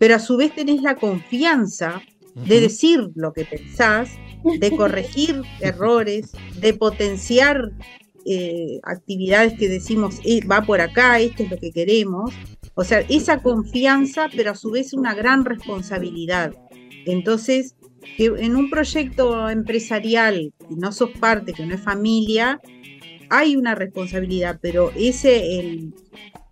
pero 0.00 0.16
a 0.16 0.18
su 0.18 0.38
vez 0.38 0.54
tenés 0.54 0.80
la 0.80 0.96
confianza 0.96 2.00
de 2.34 2.60
decir 2.60 3.10
lo 3.14 3.34
que 3.34 3.44
pensás, 3.44 4.10
de 4.58 4.70
corregir 4.76 5.42
errores, 5.60 6.32
de 6.58 6.72
potenciar 6.72 7.70
eh, 8.24 8.80
actividades 8.82 9.58
que 9.58 9.68
decimos, 9.68 10.18
eh, 10.24 10.40
va 10.46 10.62
por 10.62 10.80
acá, 10.80 11.20
esto 11.20 11.42
es 11.42 11.50
lo 11.50 11.58
que 11.58 11.70
queremos, 11.70 12.32
o 12.74 12.82
sea, 12.82 13.00
esa 13.10 13.42
confianza, 13.42 14.28
pero 14.34 14.52
a 14.52 14.54
su 14.54 14.70
vez 14.70 14.94
una 14.94 15.12
gran 15.14 15.44
responsabilidad. 15.44 16.54
Entonces, 17.04 17.76
que 18.16 18.32
en 18.38 18.56
un 18.56 18.70
proyecto 18.70 19.50
empresarial, 19.50 20.54
que 20.66 20.76
no 20.76 20.92
sos 20.92 21.10
parte, 21.20 21.52
que 21.52 21.66
no 21.66 21.74
es 21.74 21.80
familia, 21.82 22.58
hay 23.28 23.54
una 23.54 23.74
responsabilidad, 23.74 24.58
pero 24.62 24.92
ese, 24.96 25.60
el, 25.60 25.92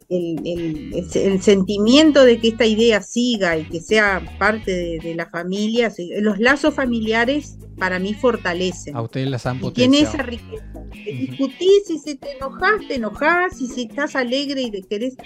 el, 0.09 1.43
sentimiento 1.43 2.25
de 2.25 2.39
que 2.39 2.49
esta 2.49 2.65
idea 2.65 3.03
siga 3.03 3.59
y 3.59 3.65
que 3.65 3.81
sea 3.81 4.23
parte 4.39 4.99
de, 5.03 5.15
la 5.15 5.27
familia, 5.27 5.93
los 6.21 6.39
lazos 6.39 6.75
familiares 6.75 7.59
para 7.77 7.99
mí 7.99 8.15
fortalecen. 8.15 8.97
A 8.97 9.03
ustedes 9.03 9.29
las 9.29 9.47
han 9.47 9.61
potenciado. 9.61 9.93
Tiene 9.93 10.09
esa 10.09 10.23
riqueza. 10.23 10.65
Discutís 11.05 11.91
y 11.91 11.99
si 11.99 12.15
te 12.17 12.33
enojas, 12.33 12.87
te 12.89 12.95
enojas, 12.97 13.61
y 13.61 13.67
si 13.67 13.83
estás 13.83 14.17
alegre 14.17 14.63
y 14.63 14.71
te 14.71 14.83
querés 14.83 15.17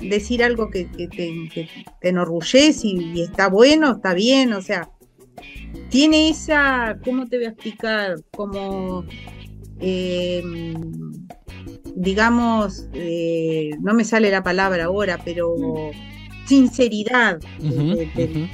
decir 0.00 0.42
algo 0.42 0.70
que, 0.70 0.84
te, 0.84 1.68
enorgullece 2.02 2.88
y, 2.88 3.22
está 3.22 3.48
bueno, 3.48 3.92
está 3.92 4.14
bien, 4.14 4.52
o 4.52 4.62
sea, 4.62 4.90
tiene 5.90 6.28
esa, 6.28 6.98
¿cómo 7.04 7.26
te 7.26 7.36
voy 7.36 7.46
a 7.46 7.50
explicar? 7.50 8.16
Como... 8.32 9.04
Em, 9.80 10.74
digamos, 11.94 12.86
eh, 12.92 13.70
no 13.80 13.94
me 13.94 14.04
sale 14.04 14.30
la 14.30 14.42
palabra 14.42 14.84
ahora, 14.84 15.20
pero 15.24 15.54
sinceridad 16.46 17.38
del, 17.58 18.50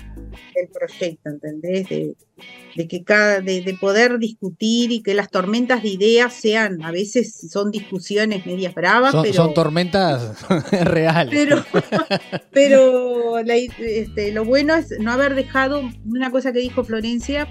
proyecto, 0.72 1.30
¿entendés? 1.30 1.88
De, 1.88 2.86
que 2.88 3.02
cada, 3.02 3.40
de, 3.40 3.76
poder 3.80 4.18
discutir 4.18 4.92
y 4.92 5.02
que 5.02 5.14
las 5.14 5.30
tormentas 5.30 5.82
de 5.82 5.88
ideas 5.90 6.32
sean, 6.32 6.82
a 6.82 6.90
veces 6.90 7.48
son 7.50 7.70
discusiones 7.70 8.46
medias 8.46 8.74
bravas, 8.74 9.12
son, 9.12 9.22
pero. 9.22 9.34
Son 9.34 9.54
tormentas 9.54 10.46
reales. 10.84 11.34
Pero, 11.34 11.64
pero 12.52 13.38
este, 13.38 14.32
lo 14.32 14.44
bueno 14.44 14.74
es 14.74 14.98
no 15.00 15.12
haber 15.12 15.34
dejado 15.34 15.82
una 16.06 16.30
cosa 16.30 16.52
que 16.52 16.60
dijo 16.60 16.84
Florencia 16.84 17.48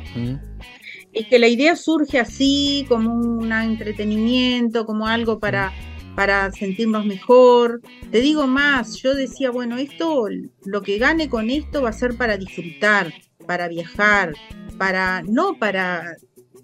es 1.14 1.28
que 1.28 1.40
la 1.40 1.48
idea 1.48 1.76
surge 1.76 2.20
así, 2.20 2.86
como 2.88 3.14
un 3.14 3.52
entretenimiento, 3.52 4.86
como 4.86 5.08
algo 5.08 5.40
para, 5.40 5.74
para 6.16 6.52
sentirnos 6.52 7.06
mejor. 7.06 7.82
Te 8.12 8.22
digo 8.22 8.48
más, 8.48 8.96
yo 9.02 9.16
decía, 9.16 9.52
bueno, 9.52 9.78
esto, 9.78 10.28
lo 10.66 10.82
que 10.82 10.98
gane 10.98 11.30
con 11.30 11.50
esto 11.50 11.82
va 11.82 11.90
a 11.90 11.94
ser 11.94 12.16
para 12.16 12.38
disfrutar, 12.38 13.14
para 13.48 13.68
viajar, 13.68 14.34
para, 14.78 15.24
no 15.24 15.58
para 15.58 16.16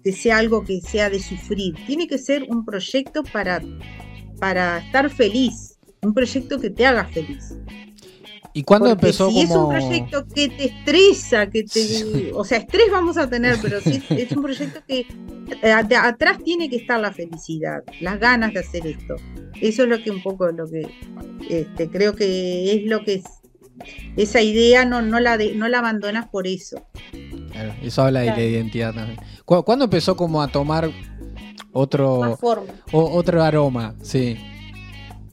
que 0.04 0.12
sea 0.12 0.38
algo 0.38 0.64
que 0.64 0.80
sea 0.80 1.10
de 1.10 1.18
sufrir, 1.18 1.74
tiene 1.86 2.06
que 2.06 2.18
ser 2.18 2.44
un 2.48 2.64
proyecto 2.64 3.24
para, 3.24 3.60
para 4.38 4.78
estar 4.78 5.10
feliz, 5.10 5.78
un 6.02 6.14
proyecto 6.14 6.60
que 6.60 6.70
te 6.70 6.86
haga 6.86 7.06
feliz. 7.06 7.56
¿Y 8.56 8.62
cuándo 8.62 8.88
empezó 8.88 9.30
si 9.30 9.42
es 9.42 9.50
un 9.50 9.68
proyecto 9.68 10.26
que 10.34 10.48
te 10.48 10.64
estresa, 10.64 11.46
que 11.50 11.64
te, 11.64 12.32
o 12.32 12.42
sea, 12.42 12.56
estrés 12.56 12.90
vamos 12.90 13.18
a 13.18 13.28
tener, 13.28 13.58
pero 13.60 13.82
si 13.82 14.02
es, 14.08 14.32
un 14.36 14.42
proyecto 14.42 14.80
que 14.88 15.06
eh, 15.62 15.72
atrás 15.72 16.38
tiene 16.42 16.70
que 16.70 16.76
estar 16.76 16.98
la 16.98 17.12
felicidad, 17.12 17.84
las 18.00 18.18
ganas 18.18 18.54
de 18.54 18.60
hacer 18.60 18.86
esto. 18.86 19.16
Eso 19.60 19.82
es 19.82 19.88
lo 19.90 20.02
que 20.02 20.10
un 20.10 20.22
poco 20.22 20.50
lo 20.50 20.66
que 20.66 20.88
este, 21.50 21.90
creo 21.90 22.14
que 22.14 22.72
es 22.72 22.86
lo 22.86 23.04
que 23.04 23.16
es 23.16 23.24
esa 24.16 24.40
idea 24.40 24.86
no, 24.86 25.02
no 25.02 25.20
la 25.20 25.36
no 25.36 25.68
la 25.68 25.80
abandonas 25.80 26.26
por 26.26 26.46
eso. 26.46 26.82
Claro, 27.52 27.74
eso 27.82 28.04
habla 28.04 28.20
de 28.20 28.30
la 28.30 28.42
identidad 28.42 28.94
también. 28.94 29.20
¿Cuándo 29.44 29.84
empezó 29.84 30.16
como 30.16 30.40
a 30.40 30.48
tomar 30.48 30.90
otro 31.72 32.38
otro 32.90 33.42
aroma? 33.42 33.94
Sí. 34.00 34.38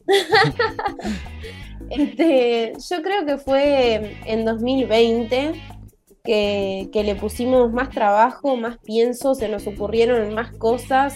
Este, 1.98 2.74
yo 2.90 3.02
creo 3.04 3.26
que 3.26 3.38
fue 3.38 4.18
en 4.26 4.46
2020 4.46 5.54
que, 6.24 6.90
le 6.94 7.16
pusimos 7.16 7.72
más 7.72 7.90
trabajo, 7.90 8.56
más 8.56 8.78
pienso, 8.80 9.36
se 9.36 9.50
nos 9.50 9.68
ocurrieron 9.68 10.34
más 10.34 10.52
cosas 10.54 11.16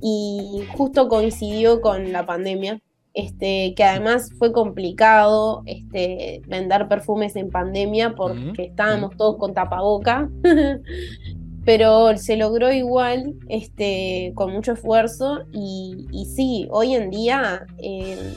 y 0.00 0.62
justo 0.76 1.08
coincidió 1.08 1.80
con 1.80 2.12
la 2.12 2.26
pandemia. 2.26 2.80
Este, 3.16 3.74
que 3.76 3.84
además 3.84 4.32
fue 4.38 4.52
complicado 4.52 5.62
este, 5.66 6.42
vender 6.48 6.88
perfumes 6.88 7.36
en 7.36 7.48
pandemia 7.48 8.16
porque 8.16 8.64
estábamos 8.64 9.16
todos 9.16 9.36
con 9.36 9.54
tapaboca, 9.54 10.28
pero 11.64 12.16
se 12.16 12.36
logró 12.36 12.72
igual 12.72 13.34
este, 13.48 14.32
con 14.34 14.52
mucho 14.52 14.72
esfuerzo 14.72 15.44
y, 15.52 16.06
y 16.10 16.26
sí, 16.26 16.66
hoy 16.72 16.96
en 16.96 17.10
día 17.10 17.64
eh, 17.78 18.34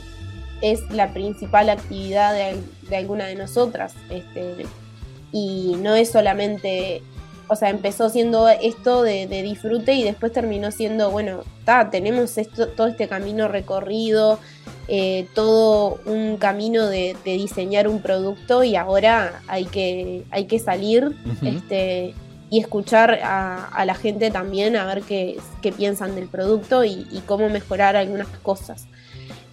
es 0.62 0.90
la 0.90 1.14
principal 1.14 1.70
actividad 1.70 2.34
de, 2.34 2.96
alguna 2.96 3.26
de 3.26 3.36
nosotras. 3.36 3.94
Este, 4.10 4.66
y 5.32 5.76
no 5.80 5.96
es 5.96 6.12
solamente, 6.12 7.02
o 7.48 7.56
sea, 7.56 7.70
empezó 7.70 8.10
siendo 8.10 8.48
esto 8.48 9.04
de, 9.04 9.28
disfrute 9.28 9.94
y 9.94 10.04
después 10.04 10.32
terminó 10.32 10.72
siendo, 10.72 11.12
bueno, 11.12 11.42
tenemos 11.92 12.38
esto, 12.38 12.70
todo 12.70 12.88
este 12.88 13.08
camino 13.08 13.48
recorrido, 13.48 14.40
eh, 14.88 15.28
todo 15.36 16.00
un 16.06 16.38
camino 16.38 16.88
de, 16.88 17.16
diseñar 17.24 17.88
un 17.88 18.02
producto 18.02 18.64
y 18.64 18.76
ahora 18.76 19.42
hay 19.48 19.66
que, 19.66 20.24
hay 20.32 20.46
que 20.46 20.60
salir 20.60 21.16
este, 21.44 22.14
y 22.50 22.60
escuchar 22.60 23.20
a, 23.22 23.84
la 23.86 23.96
gente 23.96 24.32
también 24.32 24.76
a 24.78 24.86
ver 24.86 25.02
qué, 25.02 25.38
qué 25.62 25.72
piensan 25.72 26.16
del 26.16 26.28
producto 26.28 26.86
y, 26.86 27.06
y 27.12 27.22
cómo 27.26 27.50
mejorar 27.50 27.96
algunas 27.98 28.28
cosas. 28.42 28.88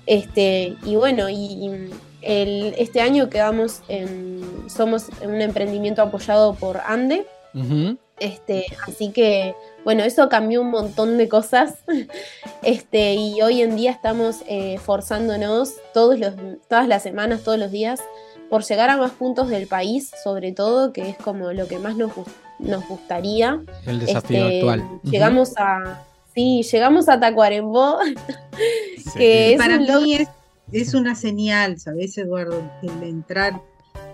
Este, 0.07 0.77
y 0.85 0.97
bueno, 0.97 1.29
y 1.29 1.91
este 2.23 3.01
año 3.01 3.29
quedamos 3.29 3.83
en, 3.89 4.43
somos 4.69 5.07
un 5.23 5.41
emprendimiento 5.41 6.03
apoyado 6.03 6.55
por 6.55 6.79
ANDE, 6.79 7.27
Este, 8.21 8.67
así 8.87 9.11
que, 9.11 9.57
bueno, 9.85 10.05
eso 10.05 10.29
cambió 10.29 10.61
un 10.61 10.71
montón 10.71 11.19
de 11.19 11.29
cosas. 11.29 11.75
Este, 12.63 13.13
y 13.13 13.43
hoy 13.43 13.61
en 13.61 13.77
día 13.77 13.91
estamos 13.91 14.37
eh, 14.49 14.79
forzándonos 14.79 15.75
todos 15.93 16.19
los, 16.19 16.33
todas 16.67 16.89
las 16.89 17.03
semanas, 17.03 17.43
todos 17.43 17.59
los 17.59 17.71
días, 17.71 18.01
por 18.49 18.65
llegar 18.65 18.89
a 18.89 18.97
más 18.97 19.11
puntos 19.13 19.51
del 19.51 19.67
país, 19.67 20.11
sobre 20.23 20.53
todo, 20.53 20.95
que 20.95 21.11
es 21.11 21.17
como 21.19 21.53
lo 21.53 21.69
que 21.69 21.79
más 21.79 21.95
nos, 21.97 22.13
nos 22.59 22.89
gustaría. 22.89 23.61
El 23.85 24.01
desafío 24.01 24.47
este, 24.47 24.57
actual. 24.61 25.01
Llegamos 25.03 25.53
a. 25.59 26.05
Sí, 26.35 26.63
llegamos 26.63 27.09
a 27.11 27.21
Tacuarembó. 27.21 27.99
que 29.17 29.55
Para 29.59 29.79
mí 29.79 30.15
es, 30.15 30.29
es, 30.73 30.95
una 30.95 31.15
señal, 31.15 31.79
¿sabes, 31.79 32.17
Eduardo? 32.19 32.63
El 32.83 33.03
entrar 33.03 33.61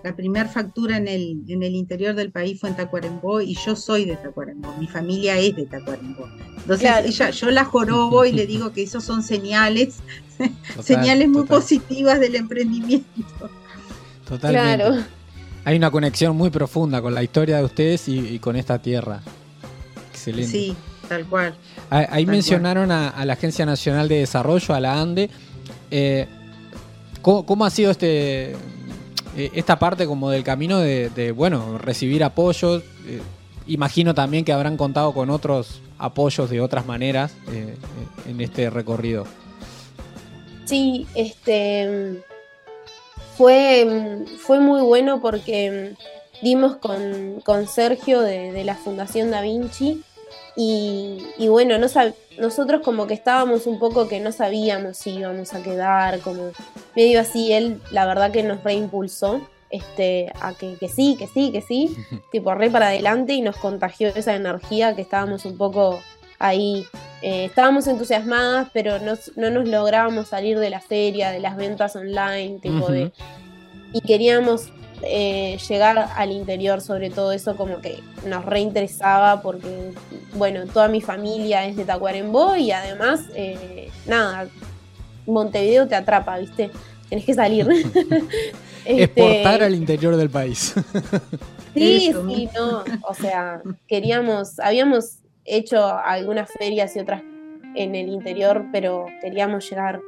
la 0.02 0.16
primera 0.16 0.48
factura 0.48 0.96
en 0.96 1.08
el, 1.08 1.42
en 1.48 1.62
el 1.62 1.74
interior 1.74 2.14
del 2.14 2.30
país 2.32 2.58
fue 2.58 2.70
en 2.70 2.76
Tacuarembó 2.76 3.40
y 3.40 3.54
yo 3.54 3.76
soy 3.76 4.06
de 4.06 4.16
Tacuarembó, 4.16 4.74
mi 4.78 4.86
familia 4.86 5.38
es 5.38 5.54
de 5.56 5.66
Tacuarembó. 5.66 6.28
Entonces 6.56 6.90
ella, 7.04 7.30
yo 7.30 7.50
la 7.50 7.64
jorobo 7.64 8.24
y 8.24 8.32
le 8.32 8.46
digo 8.46 8.72
que 8.72 8.82
esos 8.82 9.04
son 9.04 9.22
señales, 9.22 9.96
señales 10.82 11.28
muy 11.28 11.44
positivas 11.44 12.18
del 12.20 12.34
emprendimiento. 12.36 13.50
Totalmente. 14.26 14.76
Claro. 14.76 15.04
Hay 15.64 15.76
una 15.76 15.90
conexión 15.90 16.36
muy 16.36 16.50
profunda 16.50 17.02
con 17.02 17.14
la 17.14 17.22
historia 17.22 17.58
de 17.58 17.64
ustedes 17.64 18.08
y, 18.08 18.38
con 18.38 18.56
esta 18.56 18.80
tierra. 18.80 19.20
Excelente. 20.10 20.50
Sí, 20.50 20.76
tal 21.10 21.26
cual. 21.26 21.54
Ahí 21.90 22.24
mencionaron 22.24 22.92
A, 22.92 23.24
la 23.24 23.32
Agencia 23.32 23.66
Nacional 23.66 24.08
de 24.08 24.20
Desarrollo, 24.20 24.74
a 24.74 24.78
la 24.78 25.00
ANDE. 25.00 25.28
Eh, 25.90 26.28
¿cómo, 27.20 27.64
ha 27.64 27.70
sido 27.70 27.90
este 27.90 28.54
eh, 29.36 29.50
esta 29.54 29.78
parte 29.80 30.06
como 30.06 30.30
del 30.30 30.44
camino 30.44 30.78
de, 30.78 31.32
bueno, 31.34 31.78
recibir 31.78 32.22
apoyos. 32.22 32.84
Eh, 33.06 33.20
imagino 33.66 34.14
también 34.14 34.44
que 34.44 34.52
habrán 34.52 34.76
contado 34.76 35.12
con 35.12 35.30
otros 35.30 35.82
apoyos 35.98 36.48
de 36.48 36.60
otras 36.60 36.86
maneras 36.86 37.32
eh, 37.52 37.74
en 38.28 38.40
este 38.40 38.70
recorrido. 38.70 39.26
Sí, 40.64 41.08
este 41.16 42.22
fue, 43.36 44.24
fue 44.38 44.60
muy 44.60 44.80
bueno 44.82 45.20
porque 45.20 45.94
dimos 46.40 46.76
con, 46.76 47.40
con 47.44 47.66
Sergio 47.66 48.20
de, 48.20 48.62
la 48.62 48.76
Fundación 48.76 49.32
Da 49.32 49.40
Vinci 49.40 50.02
y, 50.56 51.48
bueno, 51.48 51.78
no 51.78 51.86
nosotros 52.38 52.82
como 52.82 53.06
que 53.06 53.14
estábamos 53.14 53.66
un 53.66 53.78
poco 53.78 54.08
que 54.08 54.20
no 54.20 54.32
sabíamos 54.32 54.96
si 54.96 55.10
íbamos 55.10 55.54
a 55.54 55.62
quedar, 55.62 56.20
como 56.20 56.50
medio 56.96 57.20
así, 57.20 57.52
él 57.52 57.80
la 57.90 58.06
verdad 58.06 58.30
que 58.30 58.42
nos 58.42 58.62
reimpulsó 58.62 59.40
este, 59.70 60.32
a 60.40 60.52
que, 60.54 60.76
sí, 60.88 61.16
que 61.18 61.26
sí, 61.26 61.52
que 61.52 61.62
sí, 61.62 61.96
tipo 62.32 62.54
re 62.54 62.70
para 62.70 62.88
adelante 62.88 63.34
y 63.34 63.40
nos 63.40 63.56
contagió 63.56 64.08
esa 64.08 64.34
energía 64.34 64.94
que 64.94 65.02
estábamos 65.02 65.44
un 65.44 65.56
poco 65.56 66.00
ahí, 66.38 66.86
eh, 67.22 67.44
estábamos 67.44 67.86
entusiasmadas, 67.86 68.68
pero 68.72 68.98
no, 68.98 69.14
nos 69.50 69.68
lográbamos 69.68 70.28
salir 70.28 70.58
de 70.58 70.70
la 70.70 70.80
feria, 70.80 71.30
de 71.30 71.40
las 71.40 71.56
ventas 71.56 71.94
online, 71.96 72.58
tipo 72.60 72.90
de... 72.90 73.12
Y 73.92 74.00
queríamos 74.02 74.72
eh, 75.02 75.58
llegar 75.68 76.10
al 76.16 76.32
interior, 76.32 76.80
sobre 76.80 77.10
todo 77.10 77.32
eso 77.32 77.56
como 77.56 77.80
que 77.80 78.00
nos 78.26 78.44
reinteresaba 78.44 79.42
porque, 79.42 79.92
bueno, 80.34 80.66
toda 80.66 80.88
mi 80.88 81.00
familia 81.00 81.66
es 81.66 81.76
de 81.76 81.84
Tacuarembó 81.84 82.56
y 82.56 82.72
además, 82.72 83.22
eh, 83.34 83.90
nada, 84.06 84.48
Montevideo 85.26 85.86
te 85.86 85.94
atrapa, 85.94 86.38
¿viste? 86.38 86.70
Tienes 87.08 87.26
que 87.26 87.34
salir. 87.34 87.66
Exportar 88.84 89.54
este, 89.54 89.64
al 89.64 89.74
interior 89.74 90.16
del 90.16 90.30
país. 90.30 90.74
sí, 91.74 92.12
sí, 92.12 92.48
no, 92.54 92.84
o 93.08 93.14
sea, 93.14 93.62
queríamos, 93.86 94.58
habíamos 94.58 95.18
hecho 95.44 95.86
algunas 95.86 96.50
ferias 96.50 96.94
y 96.96 97.00
otras 97.00 97.22
en 97.74 97.94
el 97.94 98.08
interior, 98.08 98.66
pero 98.72 99.06
queríamos 99.20 99.68
llegar. 99.68 100.00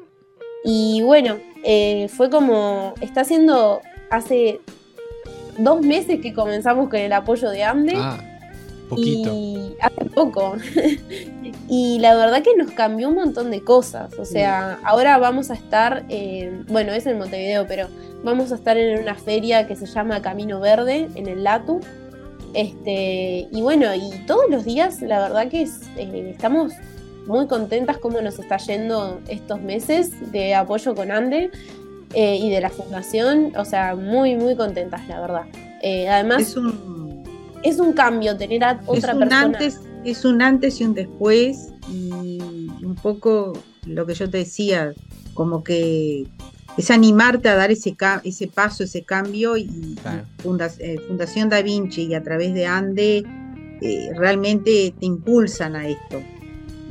Y 0.65 1.03
bueno, 1.03 1.39
eh, 1.65 2.09
fue 2.09 2.31
como, 2.31 2.95
está 3.01 3.23
haciendo 3.23 3.81
hace 4.11 4.61
dos 5.59 5.83
meses 5.83 6.21
que 6.21 6.33
comenzamos 6.33 6.89
con 6.89 7.01
el 7.01 7.13
apoyo 7.13 7.51
de 7.51 7.65
AMDE. 7.65 7.95
Ah, 7.97 8.19
poquito. 8.89 9.33
Y 9.33 9.75
hace 9.81 10.05
poco. 10.07 10.57
y 11.69 11.99
la 12.01 12.15
verdad 12.15 12.43
que 12.43 12.57
nos 12.57 12.71
cambió 12.73 13.09
un 13.09 13.17
montón 13.17 13.51
de 13.51 13.63
cosas. 13.63 14.19
O 14.19 14.25
sea, 14.25 14.79
ahora 14.85 15.19
vamos 15.19 15.51
a 15.51 15.55
estar, 15.55 16.05
eh, 16.09 16.63
bueno, 16.69 16.93
es 16.93 17.07
en 17.07 17.19
Montevideo, 17.19 17.67
pero 17.67 17.89
vamos 18.23 18.53
a 18.53 18.57
estar 18.57 18.77
en 18.77 19.01
una 19.01 19.15
feria 19.15 19.67
que 19.67 19.77
se 19.77 19.87
llama 19.87 20.23
Camino 20.23 20.61
Verde, 20.61 21.09
en 21.15 21.27
el 21.27 21.45
Latu. 21.45 21.81
Este, 22.55 23.49
y 23.51 23.63
bueno, 23.63 23.95
y 23.95 24.11
todos 24.27 24.45
los 24.51 24.65
días, 24.65 25.01
la 25.01 25.21
verdad 25.21 25.49
que 25.49 25.63
eh, 25.63 26.31
estamos 26.31 26.73
muy 27.27 27.47
contentas 27.47 27.99
cómo 27.99 28.21
nos 28.21 28.39
está 28.39 28.57
yendo 28.59 29.21
estos 29.29 29.61
meses 29.61 30.33
de 30.33 30.55
apoyo 30.55 30.95
con 30.95 31.11
AMDE. 31.11 31.51
Eh, 32.15 32.37
y 32.37 32.51
de 32.51 32.61
la 32.61 32.71
fundación, 32.71 33.53
o 33.57 33.65
sea, 33.65 33.95
muy, 33.95 34.37
muy 34.37 34.55
contentas, 34.55 35.07
la 35.09 35.21
verdad. 35.21 35.47
Eh, 35.83 36.09
además, 36.09 36.43
es 36.43 36.57
un, 36.57 37.25
es 37.63 37.79
un 37.79 37.93
cambio 37.93 38.37
tener 38.37 38.63
a 38.65 38.81
otra 38.87 39.13
es 39.13 39.19
persona. 39.19 39.41
Antes, 39.41 39.81
es 40.05 40.25
un 40.25 40.43
antes 40.43 40.81
y 40.81 40.85
un 40.85 40.95
después, 40.95 41.73
y 41.91 42.39
un 42.85 42.97
poco 43.03 43.55
lo 43.87 44.05
que 44.07 44.15
yo 44.15 44.29
te 44.29 44.39
decía, 44.39 44.93
como 45.33 45.65
que 45.65 46.27
es 46.77 46.91
animarte 46.91 47.49
a 47.49 47.55
dar 47.55 47.71
ese, 47.71 47.97
ese 48.25 48.47
paso, 48.47 48.85
ese 48.85 49.03
cambio, 49.03 49.57
y 49.57 49.97
eh, 50.79 50.99
Fundación 51.07 51.49
Da 51.49 51.63
Vinci 51.63 52.03
y 52.03 52.15
a 52.15 52.23
través 52.23 52.53
de 52.53 52.67
ANDE 52.67 53.25
realmente 54.17 54.95
te 55.01 55.07
impulsan 55.07 55.75
a 55.75 55.89
esto 55.89 56.23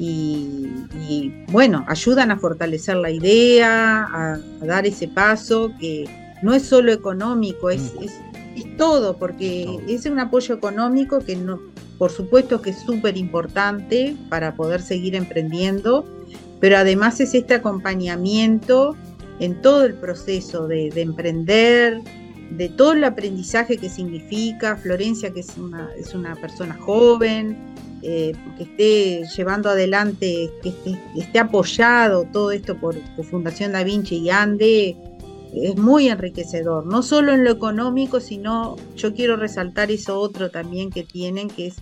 y, 0.03 1.31
bueno, 1.51 1.85
ayudan 1.87 2.31
a 2.31 2.37
fortalecer 2.37 2.95
la 2.97 3.11
idea, 3.11 4.07
a, 4.11 4.39
dar 4.65 4.87
ese 4.87 5.07
paso 5.07 5.71
que 5.79 6.09
no 6.41 6.55
es 6.55 6.63
solo 6.63 6.91
económico, 6.91 7.69
es, 7.69 7.93
mm. 7.93 8.03
es, 8.03 8.77
todo, 8.77 9.17
porque 9.17 9.79
es 9.87 10.05
un 10.07 10.17
apoyo 10.17 10.55
económico 10.55 11.19
que 11.19 11.35
no, 11.35 11.59
por 11.99 12.09
supuesto 12.09 12.63
que 12.63 12.71
es 12.71 12.79
súper 12.79 13.15
importante 13.15 14.15
para 14.29 14.55
poder 14.55 14.81
seguir 14.81 15.15
emprendiendo, 15.15 16.03
pero 16.59 16.77
además 16.77 17.19
es 17.19 17.35
este 17.35 17.53
acompañamiento 17.53 18.95
en 19.39 19.61
todo 19.61 19.85
el 19.85 19.93
proceso 19.93 20.67
de, 20.67 20.89
de 20.89 21.01
emprender, 21.01 22.01
de 22.51 22.69
todo 22.69 22.93
el 22.93 23.03
aprendizaje 23.03 23.77
que 23.77 23.89
significa. 23.89 24.77
Florencia, 24.77 25.31
que 25.31 25.41
es 25.41 25.57
una, 25.57 25.89
es 25.95 26.15
una 26.15 26.35
persona 26.35 26.75
joven, 26.79 27.57
eh, 28.03 28.33
que 28.57 28.63
esté 28.63 29.23
llevando 29.35 29.69
adelante, 29.69 30.49
que 30.63 30.73
esté, 31.17 31.39
apoyado 31.39 32.25
todo 32.31 32.51
esto 32.51 32.75
por, 32.75 32.95
Fundación 33.29 33.73
Da 33.73 33.83
Vinci 33.83 34.17
y 34.17 34.29
ANDE, 34.29 34.97
es 35.53 35.75
muy 35.77 36.07
enriquecedor, 36.07 36.85
no 36.85 37.03
solo 37.03 37.33
en 37.33 37.43
lo 37.43 37.51
económico, 37.51 38.19
sino 38.19 38.77
yo 38.95 39.13
quiero 39.13 39.35
resaltar 39.35 39.91
eso 39.91 40.19
otro 40.19 40.49
también 40.49 40.89
que 40.89 41.03
tienen, 41.03 41.49
que 41.49 41.67
es 41.67 41.75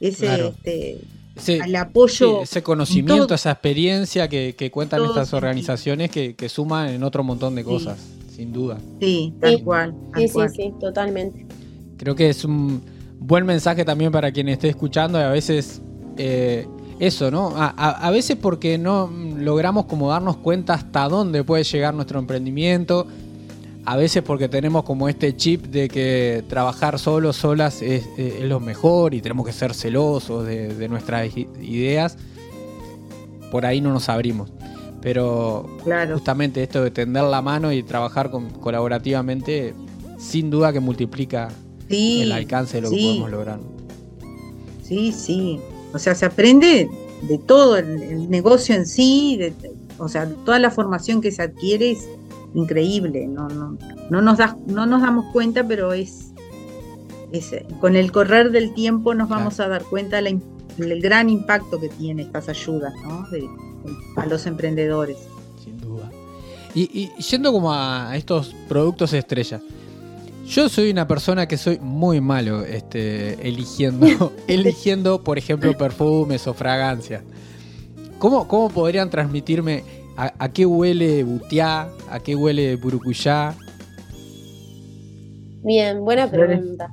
ese, 0.00 0.52
este, 0.64 0.98
el 1.46 1.76
apoyo. 1.76 2.42
ese 2.42 2.62
conocimiento, 2.62 3.34
esa 3.34 3.52
experiencia 3.52 4.28
que, 4.28 4.70
cuentan 4.72 5.04
estas 5.04 5.32
organizaciones 5.32 6.10
que, 6.10 6.34
que, 6.34 6.48
suman 6.48 6.88
en 6.88 7.04
otro 7.04 7.22
montón 7.22 7.54
de 7.54 7.62
cosas, 7.62 7.98
sin 8.34 8.52
duda. 8.52 8.78
Sí, 9.00 9.32
tal 9.40 9.62
cual. 9.62 9.94
sí, 10.16 10.26
sí, 10.26 10.40
sí, 10.56 10.72
totalmente. 10.80 11.46
Creo 11.98 12.16
que 12.16 12.30
es 12.30 12.44
un, 12.44 12.82
buen 13.24 13.46
mensaje 13.46 13.84
también 13.84 14.12
para 14.12 14.32
quien 14.32 14.48
esté 14.48 14.68
escuchando 14.68 15.18
y 15.18 15.22
a 15.22 15.30
veces 15.30 15.80
eh, 16.16 16.66
eso, 16.98 17.30
¿no? 17.30 17.54
A, 17.56 18.10
veces 18.10 18.36
porque 18.36 18.78
no 18.78 19.10
logramos 19.36 19.86
como 19.86 20.08
darnos 20.08 20.36
cuenta 20.36 20.74
hasta 20.74 21.08
dónde 21.08 21.42
puede 21.42 21.64
llegar 21.64 21.94
nuestro 21.94 22.18
emprendimiento, 22.18 23.06
a 23.84 23.96
veces 23.96 24.22
porque 24.22 24.48
tenemos 24.48 24.84
como 24.84 25.08
este 25.08 25.34
chip 25.34 25.66
de 25.66 25.88
que 25.88 26.44
trabajar 26.48 27.00
solos, 27.00 27.36
solas 27.36 27.82
es, 27.82 28.04
lo 28.42 28.60
mejor 28.60 29.14
y 29.14 29.20
tenemos 29.20 29.46
que 29.46 29.52
ser 29.52 29.74
celosos 29.74 30.46
de, 30.46 30.88
nuestras 30.88 31.36
ideas, 31.36 32.16
por 33.50 33.66
ahí 33.66 33.80
no 33.80 33.92
nos 33.92 34.08
abrimos. 34.08 34.52
Pero 35.00 35.68
justamente 36.12 36.62
esto 36.62 36.84
de 36.84 36.92
tender 36.92 37.24
la 37.24 37.42
mano 37.42 37.72
y 37.72 37.82
trabajar 37.82 38.30
colaborativamente, 38.30 39.74
sin 40.18 40.50
duda 40.50 40.72
que 40.72 40.78
multiplica 40.78 41.48
el 41.88 42.32
alcance 42.32 42.78
de 42.78 42.82
lo 42.82 42.90
que 42.90 42.96
podemos 42.96 43.30
lograr. 43.30 43.60
Sí, 44.82 45.12
sí. 45.12 45.60
O 45.92 45.98
sea, 45.98 46.14
se 46.14 46.26
aprende 46.26 46.90
de 47.22 47.38
todo, 47.38 47.76
el, 47.76 48.28
negocio 48.28 48.74
en 48.74 48.86
sí, 48.86 49.38
o 49.98 50.08
sea, 50.08 50.28
toda 50.44 50.58
la 50.58 50.70
formación 50.70 51.20
que 51.20 51.30
se 51.30 51.42
adquiere 51.42 51.92
es 51.92 52.08
increíble. 52.54 53.26
No, 53.26 53.48
no, 53.48 53.78
no, 54.10 54.22
nos, 54.22 54.38
da, 54.38 54.56
no 54.66 54.86
nos 54.86 55.02
damos 55.02 55.26
cuenta, 55.32 55.66
pero 55.66 55.92
es, 55.92 56.32
con 57.80 57.96
el 57.96 58.12
correr 58.12 58.50
del 58.50 58.74
tiempo 58.74 59.14
nos 59.14 59.28
vamos 59.28 59.60
a 59.60 59.68
dar 59.68 59.84
cuenta 59.84 60.20
del 60.20 61.00
gran 61.00 61.30
impacto 61.30 61.80
que 61.80 61.88
tiene 61.88 62.22
estas 62.22 62.48
ayudas 62.48 62.92
¿no? 63.04 63.26
a 64.16 64.26
los 64.26 64.46
emprendedores. 64.46 65.18
Sin 65.62 65.80
duda. 65.80 66.10
Y, 66.74 66.82
y 66.92 67.22
yendo 67.22 67.52
como 67.52 67.72
a 67.72 68.16
estos 68.16 68.54
productos 68.68 69.12
estrellas, 69.12 69.62
Yo 70.52 70.68
soy 70.68 70.90
una 70.90 71.08
persona 71.08 71.48
que 71.48 71.56
soy 71.56 71.78
muy 71.78 72.20
malo 72.20 72.62
este, 72.62 73.48
eligiendo, 73.48 74.34
eligiendo, 74.48 75.24
por 75.24 75.38
ejemplo, 75.38 75.74
perfumes 75.78 76.46
o 76.46 76.52
fragancias. 76.52 77.22
¿Cómo, 78.18 78.46
cómo 78.46 78.68
podrían 78.68 79.08
transmitirme 79.08 79.82
a, 80.14 80.52
qué 80.52 80.66
huele 80.66 81.24
Butiá, 81.24 81.88
a 82.10 82.20
qué 82.20 82.36
huele 82.36 82.76
Burucuyá? 82.76 83.54
Bien, 85.62 86.04
buena 86.04 86.30
pregunta. 86.30 86.92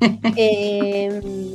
Em, 0.36 1.54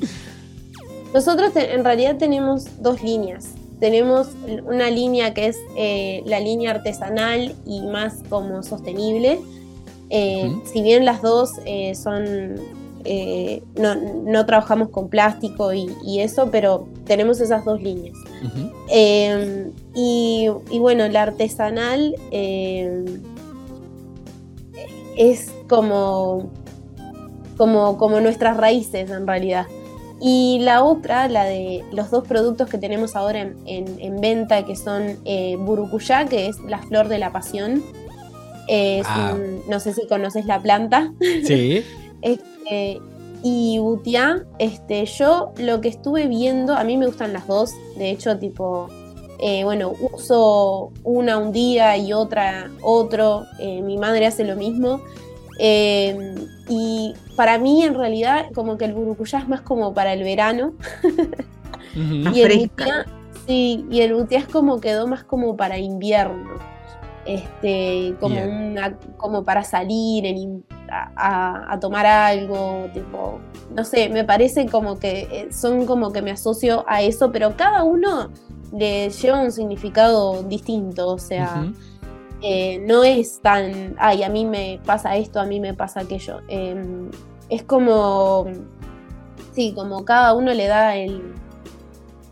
nosotros 1.13 1.51
en 1.55 1.83
realidad 1.83 2.17
tenemos 2.17 2.81
dos 2.81 3.03
líneas. 3.03 3.49
Tenemos 3.79 4.29
una 4.65 4.89
línea 4.89 5.35
que 5.35 5.45
es 5.45 5.57
eh, 5.77 6.23
la 6.25 6.39
línea 6.39 6.71
artesanal 6.71 7.53
y 7.67 7.83
más 7.83 8.23
como 8.29 8.63
sostenible. 8.63 9.37
Eh, 10.09 10.51
si 10.65 10.81
bien 10.81 11.05
las 11.05 11.21
dos 11.21 11.51
eh, 11.65 11.93
son, 11.95 12.55
no, 13.75 14.45
trabajamos 14.45 14.89
con 14.89 15.09
plástico 15.09 15.73
y, 15.73 16.19
eso, 16.19 16.49
pero 16.51 16.87
tenemos 17.05 17.39
esas 17.41 17.65
dos 17.65 17.81
líneas. 17.81 18.17
Y, 19.95 20.49
bueno, 20.79 21.07
la 21.07 21.23
artesanal 21.23 22.15
es 25.17 25.51
como, 25.67 26.49
como, 27.57 27.97
como 27.97 28.19
nuestras 28.19 28.57
raíces 28.57 29.09
en 29.09 29.27
realidad. 29.27 29.67
Y 30.21 30.59
la 30.61 30.83
otra, 30.83 31.29
la 31.29 31.45
de 31.45 31.83
los 31.91 32.11
dos 32.11 32.27
productos 32.27 32.69
que 32.69 32.77
tenemos 32.77 33.15
ahora 33.15 33.53
en, 33.65 34.21
venta, 34.21 34.65
que 34.65 34.75
son 34.75 35.17
eh, 35.23 35.55
Burucuyá, 35.57 36.25
que 36.25 36.47
es 36.47 36.59
la 36.59 36.79
flor 36.79 37.07
de 37.07 37.19
la 37.19 37.31
pasión. 37.31 37.81
Ah. 39.05 39.35
no 39.67 39.79
sé 39.79 39.93
si 39.93 40.07
conoces 40.07 40.45
la 40.45 40.61
planta. 40.61 41.13
Sí. 41.45 41.83
Este, 42.21 42.99
y 43.43 43.79
Butiá, 43.79 44.43
este, 44.57 45.05
yo 45.05 45.53
lo 45.57 45.79
que 45.79 45.87
estuve 45.87 46.27
viendo, 46.27 46.75
a 46.75 46.83
mí 46.83 46.97
me 46.97 47.05
gustan 47.05 47.31
las 47.31 47.47
dos, 47.47 47.73
de 47.97 48.09
hecho, 48.09 48.37
tipo, 48.37 48.89
eh, 49.39 49.63
bueno, 49.63 49.93
uso 50.13 50.91
una 51.03 51.37
un 51.37 51.53
día 51.53 51.95
y 51.95 52.11
otra 52.11 52.69
otro, 52.81 53.45
eh, 53.57 53.81
mi 53.81 53.97
madre 53.97 54.27
hace 54.27 54.43
lo 54.43 54.57
mismo. 54.57 55.01
Eh, 55.59 56.35
y 56.67 57.13
para 57.37 57.57
mí, 57.57 57.83
en 57.83 57.95
realidad, 57.95 58.47
como 58.53 58.77
que 58.77 58.85
el 58.85 58.93
burucuyá 58.93 59.39
es 59.39 59.47
más 59.47 59.61
como 59.61 59.93
para 59.93 60.11
el 60.13 60.23
verano. 60.23 60.73
y, 61.95 62.41
el 62.41 62.59
butiá, 62.59 63.05
sí, 63.47 63.85
y 63.89 64.01
el 64.01 64.13
butiá 64.13 64.39
es 64.39 64.47
como 64.47 64.81
quedó 64.81 65.07
más 65.07 65.23
como 65.23 65.55
para 65.55 65.77
invierno. 65.77 66.59
Este, 67.29 68.15
como, 68.19 68.41
una, 68.41 68.97
como 69.17 69.43
para 69.43 69.63
salir 69.63 70.63
a, 70.89 71.77
tomar 71.79 72.07
algo, 72.07 72.87
tipo, 72.91 73.39
no 73.75 73.83
sé, 73.83 74.09
me 74.09 74.23
parece 74.23 74.65
como 74.65 74.97
que 74.97 75.27
eh, 75.31 75.53
son 75.53 75.85
como 75.85 76.11
que 76.11 76.23
me 76.23 76.31
asocio 76.31 76.83
a 76.87 77.03
eso, 77.03 77.31
pero 77.31 77.55
cada 77.55 77.83
uno 77.83 78.31
le 78.75 79.11
lleva 79.11 79.43
un 79.43 79.51
significado 79.51 80.41
distinto, 80.41 81.07
o 81.07 81.19
sea, 81.19 81.71
eh, 82.41 82.79
no 82.87 83.03
es 83.03 83.39
tan, 83.43 83.95
ay, 83.99 84.23
a 84.23 84.29
mí 84.29 84.43
me 84.45 84.79
pasa 84.83 85.15
esto, 85.15 85.39
a 85.39 85.45
mí 85.45 85.59
me 85.59 85.75
pasa 85.75 85.99
aquello. 85.99 86.39
Em, 86.47 87.11
es 87.49 87.61
como, 87.61 88.47
sí, 89.53 89.73
como 89.75 90.03
cada 90.03 90.33
uno 90.33 90.51
le 90.51 90.65
da 90.65 90.95
el, 90.95 91.35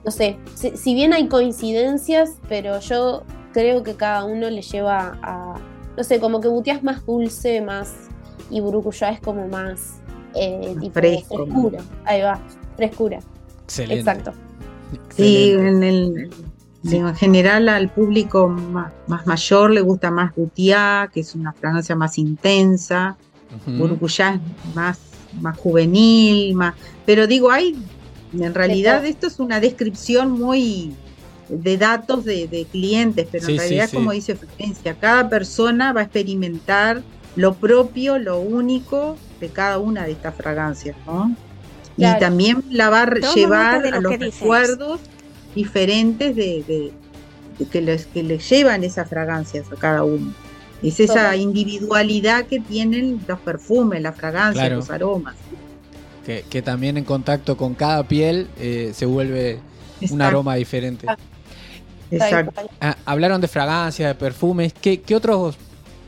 no 0.04 0.10
sé, 0.10 0.40
si, 0.56 0.96
bien 0.96 1.14
hay 1.14 1.28
coincidencias, 1.28 2.40
pero 2.50 2.80
yo 2.80 3.22
creo 3.54 3.84
que 3.84 3.96
cada 3.96 4.24
uno 4.26 4.50
le 4.50 4.62
lleva 4.62 5.18
a, 5.22 5.56
no 5.96 6.04
sé, 6.04 6.20
como 6.20 6.42
que 6.42 6.48
Butiá 6.48 6.76
es 6.76 6.84
más 6.84 7.06
dulce, 7.06 7.62
más, 7.62 7.94
y 8.50 8.60
Burucuyá 8.62 9.10
es 9.12 9.20
como 9.20 9.48
más, 9.48 9.98
eh, 10.36 10.76
tipo, 10.80 10.94
frescura. 10.94 11.80
Ahí 12.06 12.22
va, 12.22 12.40
frescura. 12.76 13.20
Excelente. 13.64 14.00
Exacto. 14.00 14.34
Sí, 15.16 15.52
en 15.52 15.84
el 15.84 16.30
en 16.84 17.16
general 17.16 17.70
al 17.70 17.90
público 17.90 18.48
más, 18.48 18.94
mayor 19.26 19.72
le 19.72 19.82
gusta 19.82 20.12
más 20.12 20.34
Gutiá, 20.36 21.10
que 21.14 21.22
es 21.22 21.36
una 21.36 21.54
fragancia 21.54 21.96
más 21.96 22.18
intensa. 22.18 23.18
Uh 23.66 23.98
es 24.06 24.20
más, 24.76 25.00
más 25.42 25.58
juvenil, 25.58 26.54
más. 26.54 26.76
Pero 27.06 27.28
digo, 27.28 27.50
hay. 27.50 27.78
En 28.38 28.54
realidad, 28.54 29.06
esto 29.06 29.28
es 29.28 29.40
una 29.40 29.60
descripción 29.60 30.32
muy 30.32 30.94
de 31.50 31.78
datos 31.78 32.26
de, 32.26 32.68
clientes, 32.72 33.28
pero 33.32 33.48
en 33.48 33.58
realidad, 33.58 33.90
como 33.92 34.12
dice 34.12 34.36
Florencia, 34.36 34.96
cada 35.00 35.30
persona 35.30 35.94
va 35.94 36.02
a 36.02 36.04
experimentar 36.04 37.02
lo 37.36 37.54
propio, 37.54 38.18
lo 38.18 38.40
único 38.40 39.18
de 39.40 39.50
cada 39.50 39.78
una 39.78 40.06
de 40.06 40.12
estas 40.12 40.36
fragancias, 40.36 40.96
¿no? 41.06 41.36
Y 41.96 42.04
también 42.20 42.64
la 42.70 42.90
va 42.90 43.04
a 43.04 43.34
llevar 43.34 43.86
a 43.88 44.00
los 44.00 44.20
recuerdos 44.20 45.00
diferentes 45.56 46.36
de, 46.36 46.92
que, 47.72 47.82
les, 47.82 48.06
que 48.06 48.24
les 48.24 48.48
llevan 48.50 48.84
esas 48.84 49.10
fragancias 49.10 49.72
a 49.72 49.76
cada 49.76 50.04
uno. 50.04 50.32
Es 50.84 51.00
esa 51.00 51.36
individualidad 51.36 52.46
que 52.46 52.60
tienen 52.60 53.20
los 53.28 53.40
perfumes, 53.40 54.02
las 54.02 54.16
fragancias, 54.16 54.72
los 54.72 54.90
aromas. 54.92 55.36
Que, 56.26 56.62
también 56.62 56.98
en 56.98 57.06
contacto 57.06 57.56
con 57.56 57.74
cada 57.74 58.04
piel 58.08 58.48
eh, 58.60 58.92
se 58.94 59.06
vuelve 59.06 59.60
un 60.12 60.22
aroma 60.22 60.56
diferente. 60.56 61.08
Exacto. 62.12 62.62
Ah, 62.80 62.98
hablaron 63.06 63.42
de 63.42 63.48
fragancias, 63.48 64.10
de 64.10 64.16
perfumes. 64.16 64.74
¿Qué, 64.74 65.02
otros 65.16 65.58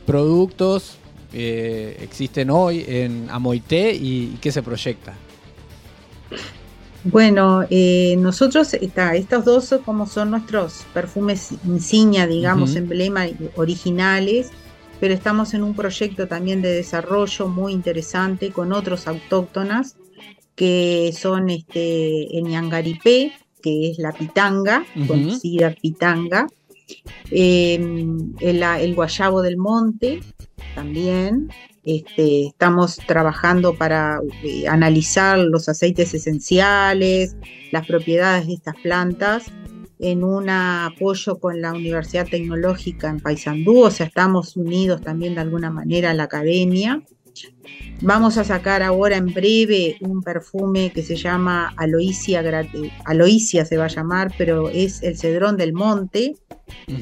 productos 0.06 0.96
eh, 1.32 1.98
existen 2.00 2.50
hoy 2.50 2.84
en 2.88 3.28
Amoité 3.30 3.94
y 3.94 4.38
qué 4.40 4.50
se 4.50 4.62
proyecta? 4.62 5.14
Bueno, 7.04 7.64
eh, 7.70 8.14
nosotros, 8.18 8.74
está, 8.74 9.14
estos 9.14 9.44
dos 9.44 9.74
como 9.84 10.06
son 10.06 10.30
nuestros 10.30 10.84
perfumes 10.92 11.52
insignia, 11.64 12.26
digamos, 12.26 12.76
emblema 12.76 13.26
originales, 13.56 14.50
pero 15.00 15.14
estamos 15.14 15.54
en 15.54 15.62
un 15.62 15.74
proyecto 15.74 16.28
también 16.28 16.60
de 16.60 16.72
desarrollo 16.72 17.48
muy 17.48 17.72
interesante 17.72 18.50
con 18.50 18.72
otros 18.74 19.06
autóctonas 19.06 19.96
que 20.54 21.14
son 21.18 21.48
este, 21.48 22.36
en 22.36 22.50
Yangaripé, 22.50 23.32
que 23.60 23.90
es 23.90 23.98
la 23.98 24.12
pitanga, 24.12 24.84
conocida 25.06 25.74
pitanga, 25.74 26.46
em, 27.30 28.34
el, 28.40 28.62
el 28.62 28.94
guayabo 28.94 29.42
del 29.42 29.56
monte 29.56 30.20
también, 30.74 31.50
este, 31.84 32.46
estamos 32.46 32.96
trabajando 33.06 33.74
para 33.74 34.20
eh, 34.44 34.68
analizar 34.68 35.38
los 35.38 35.68
aceites 35.68 36.12
esenciales, 36.12 37.36
las 37.72 37.86
propiedades 37.86 38.46
de 38.46 38.54
estas 38.54 38.76
plantas 38.82 39.50
en 39.98 40.24
un 40.24 40.48
apoyo 40.48 41.38
con 41.38 41.60
la 41.60 41.72
Universidad 41.72 42.26
Tecnológica 42.26 43.08
en 43.08 43.20
Paysandú, 43.20 43.82
o 43.82 43.90
sea, 43.90 44.06
estamos 44.06 44.56
unidos 44.56 45.02
también 45.02 45.34
de 45.34 45.42
alguna 45.42 45.70
manera 45.70 46.10
a 46.10 46.14
la 46.14 46.24
academia. 46.24 47.02
Vamos 48.02 48.38
a 48.38 48.44
sacar 48.44 48.82
ahora 48.82 49.16
en 49.16 49.26
breve 49.26 49.96
un 50.00 50.22
perfume 50.22 50.90
que 50.90 51.02
se 51.02 51.16
llama 51.16 51.72
Aloisia, 51.76 52.42
Aloisia 53.04 53.64
se 53.64 53.76
va 53.76 53.84
a 53.84 53.88
llamar, 53.88 54.32
pero 54.38 54.68
es 54.70 55.02
el 55.02 55.18
cedrón 55.18 55.56
del 55.56 55.74
monte, 55.74 56.34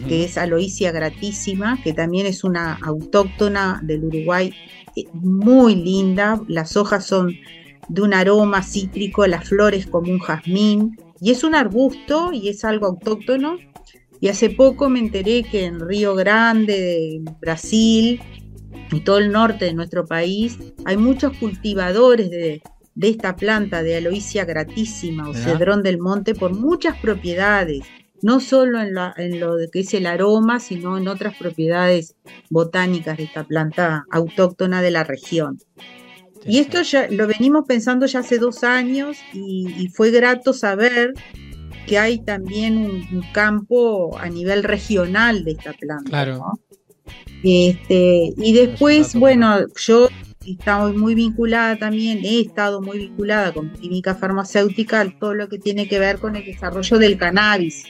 que 0.08 0.24
es 0.24 0.36
Aloisia 0.36 0.90
gratísima, 0.90 1.80
que 1.82 1.92
también 1.92 2.26
es 2.26 2.42
una 2.42 2.74
autóctona 2.82 3.80
del 3.84 4.04
Uruguay 4.04 4.52
eh, 4.96 5.04
muy 5.12 5.76
linda. 5.76 6.40
Las 6.48 6.76
hojas 6.76 7.06
son 7.06 7.34
de 7.88 8.02
un 8.02 8.12
aroma 8.12 8.62
cítrico, 8.62 9.26
las 9.26 9.48
flores 9.48 9.86
como 9.86 10.10
un 10.10 10.18
jazmín, 10.18 10.96
y 11.20 11.30
es 11.30 11.44
un 11.44 11.54
arbusto 11.54 12.32
y 12.32 12.48
es 12.48 12.64
algo 12.64 12.86
autóctono. 12.86 13.56
Y 14.20 14.28
hace 14.28 14.50
poco 14.50 14.88
me 14.88 14.98
enteré 14.98 15.44
que 15.44 15.64
en 15.64 15.78
Río 15.78 16.16
Grande, 16.16 17.22
Brasil, 17.40 18.20
y 18.90 19.00
todo 19.00 19.18
el 19.18 19.32
norte 19.32 19.66
de 19.66 19.74
nuestro 19.74 20.06
país, 20.06 20.58
hay 20.84 20.96
muchos 20.96 21.36
cultivadores 21.36 22.30
de, 22.30 22.62
esta 23.00 23.36
planta 23.36 23.82
de 23.82 23.96
aloisia 23.96 24.44
gratísima 24.44 25.28
o 25.28 25.34
cedrón 25.34 25.82
del 25.82 25.98
monte 25.98 26.34
por 26.34 26.54
muchas 26.54 26.96
propiedades, 26.98 27.84
no 28.22 28.40
solo 28.40 28.80
en, 28.80 28.94
lo 29.40 29.56
que 29.70 29.80
es 29.80 29.94
el 29.94 30.06
aroma, 30.06 30.58
sino 30.58 30.98
en 30.98 31.06
otras 31.06 31.36
propiedades 31.36 32.16
botánicas 32.50 33.16
de 33.16 33.24
esta 33.24 33.44
planta 33.44 34.04
autóctona 34.10 34.82
de 34.82 34.90
la 34.90 35.04
región. 35.04 35.58
Y 36.44 36.58
esto 36.58 36.82
ya 36.82 37.08
lo 37.10 37.26
venimos 37.26 37.66
pensando 37.66 38.06
ya 38.06 38.20
hace 38.20 38.38
dos 38.38 38.64
años 38.64 39.16
y, 39.32 39.88
fue 39.94 40.10
grato 40.10 40.52
saber 40.52 41.14
que 41.86 41.98
hay 41.98 42.18
también 42.18 42.78
un, 42.78 43.22
campo 43.32 44.16
a 44.18 44.28
nivel 44.28 44.62
regional 44.64 45.44
de 45.44 45.52
esta 45.52 45.72
planta. 45.72 46.10
Claro. 46.10 46.58
Este, 47.42 48.32
y 48.36 48.52
después, 48.52 49.14
bueno, 49.14 49.66
yo 49.76 50.08
estaba 50.46 50.92
muy 50.92 51.14
vinculada 51.14 51.76
también, 51.76 52.24
he 52.24 52.40
estado 52.40 52.80
muy 52.80 52.98
vinculada 52.98 53.52
con 53.52 53.70
química 53.72 54.14
farmacéutica, 54.14 55.06
todo 55.18 55.34
lo 55.34 55.48
que 55.48 55.58
tiene 55.58 55.88
que 55.88 55.98
ver 55.98 56.18
con 56.18 56.36
el 56.36 56.44
desarrollo 56.44 56.98
del 56.98 57.18
cannabis 57.18 57.84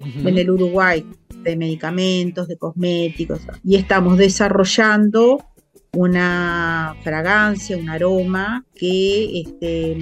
en 0.00 0.38
el 0.38 0.50
Uruguay, 0.50 1.04
de 1.42 1.56
medicamentos, 1.56 2.48
de 2.48 2.56
cosméticos, 2.56 3.40
y 3.62 3.76
estamos 3.76 4.18
desarrollando 4.18 5.44
una 5.92 6.96
fragancia, 7.02 7.76
un 7.76 7.88
aroma 7.88 8.64
que 8.74 9.40
este, 9.40 9.96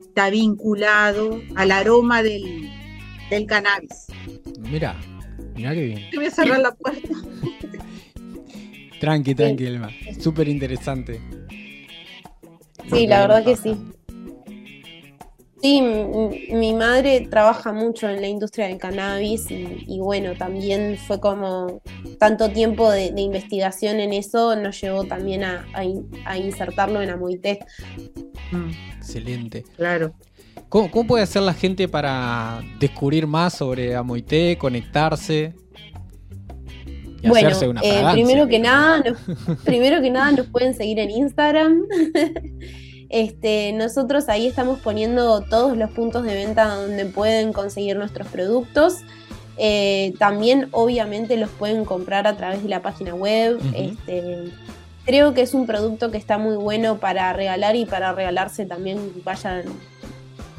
está 0.00 0.30
vinculado 0.30 1.40
al 1.56 1.72
aroma 1.72 2.22
del, 2.22 2.70
del 3.30 3.46
cannabis. 3.46 4.06
Mira, 4.70 4.96
mira 5.54 5.74
qué 5.74 5.84
bien. 5.86 6.10
Te 6.10 6.16
voy 6.16 6.26
a 6.26 6.30
cerrar 6.30 6.60
la 6.60 6.72
puerta. 6.72 7.08
tranqui, 9.00 9.34
tranqui, 9.34 9.66
Elma. 9.66 9.90
Súper 10.20 10.48
interesante. 10.48 11.20
Sí, 12.90 13.06
la 13.06 13.26
verdad 13.26 13.44
que 13.44 13.56
sí. 13.56 13.76
Sí, 15.62 15.80
mi, 15.80 16.74
madre 16.74 17.28
trabaja 17.30 17.72
mucho 17.72 18.08
en 18.08 18.20
la 18.20 18.26
industria 18.26 18.66
del 18.66 18.78
cannabis 18.78 19.46
y, 19.48 20.00
bueno, 20.00 20.34
también 20.34 20.98
fue 20.98 21.20
como 21.20 21.80
tanto 22.18 22.50
tiempo 22.50 22.90
de, 22.90 23.12
investigación 23.16 24.00
en 24.00 24.12
eso 24.12 24.56
nos 24.56 24.80
llevó 24.80 25.04
también 25.04 25.44
a, 25.44 25.64
insertarlo 26.36 27.00
en 27.00 27.10
Amoité. 27.10 27.60
Mm. 28.50 28.70
Excelente. 28.96 29.64
Claro. 29.76 30.14
¿Cómo, 30.72 31.06
puede 31.06 31.22
hacer 31.22 31.42
la 31.42 31.52
gente 31.52 31.86
para 31.86 32.62
descubrir 32.78 33.26
más 33.26 33.52
sobre 33.52 33.94
Amoité, 33.94 34.56
conectarse? 34.56 35.52
Y 37.20 37.28
bueno, 37.28 37.48
hacerse 37.48 37.68
una 37.68 37.82
eh, 37.82 38.02
primero 38.12 38.48
que 38.48 38.58
nada, 38.58 39.02
primero 39.64 40.00
que 40.00 40.08
nada 40.08 40.32
nos 40.32 40.46
pueden 40.46 40.72
seguir 40.74 40.98
en 40.98 41.10
Instagram. 41.10 41.82
Este, 43.14 43.74
nosotros 43.74 44.30
ahí 44.30 44.46
estamos 44.46 44.80
poniendo 44.80 45.42
todos 45.42 45.76
los 45.76 45.90
puntos 45.90 46.24
de 46.24 46.34
venta 46.34 46.74
donde 46.76 47.04
pueden 47.04 47.52
conseguir 47.52 47.98
nuestros 47.98 48.26
productos. 48.28 49.00
Eh, 49.58 50.14
también 50.18 50.68
obviamente 50.70 51.36
los 51.36 51.50
pueden 51.50 51.84
comprar 51.84 52.26
a 52.26 52.38
través 52.38 52.62
de 52.62 52.70
la 52.70 52.80
página 52.80 53.14
web. 53.14 53.60
Este, 53.74 54.44
creo 55.04 55.34
que 55.34 55.42
es 55.42 55.52
un 55.52 55.66
producto 55.66 56.10
que 56.10 56.16
está 56.16 56.38
muy 56.38 56.56
bueno 56.56 57.00
para 57.00 57.30
regalar 57.34 57.76
y 57.76 57.84
para 57.84 58.14
regalarse 58.14 58.64
también 58.64 58.98
vayan. 59.22 59.64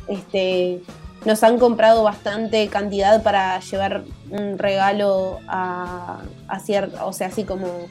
Este, 0.07 0.81
nos 1.25 1.43
han 1.43 1.57
comprado 1.57 2.03
bastante 2.03 2.67
cantidad 2.67 3.23
para 3.23 3.59
llevar 3.59 4.03
un 4.29 4.57
regalo 4.57 5.39
a, 5.47 6.21
a 6.47 6.59
cierto, 6.59 7.05
o 7.05 7.13
sea, 7.13 7.27
así 7.27 7.43
como 7.43 7.87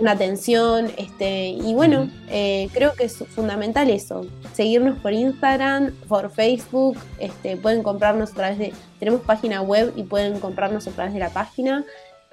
una 0.00 0.12
atención. 0.12 0.90
Este, 0.96 1.48
y 1.48 1.74
bueno, 1.74 2.10
eh, 2.28 2.68
creo 2.72 2.94
que 2.94 3.04
es 3.04 3.18
fundamental 3.28 3.90
eso. 3.90 4.26
Seguirnos 4.52 4.98
por 4.98 5.12
Instagram, 5.12 5.92
por 6.08 6.30
Facebook. 6.30 6.98
Este, 7.18 7.56
pueden 7.56 7.82
comprarnos 7.82 8.32
a 8.32 8.34
través 8.34 8.58
de. 8.58 8.72
Tenemos 8.98 9.20
página 9.20 9.62
web 9.62 9.92
y 9.96 10.02
pueden 10.02 10.40
comprarnos 10.40 10.88
a 10.88 10.90
través 10.90 11.12
de 11.12 11.20
la 11.20 11.30
página. 11.30 11.84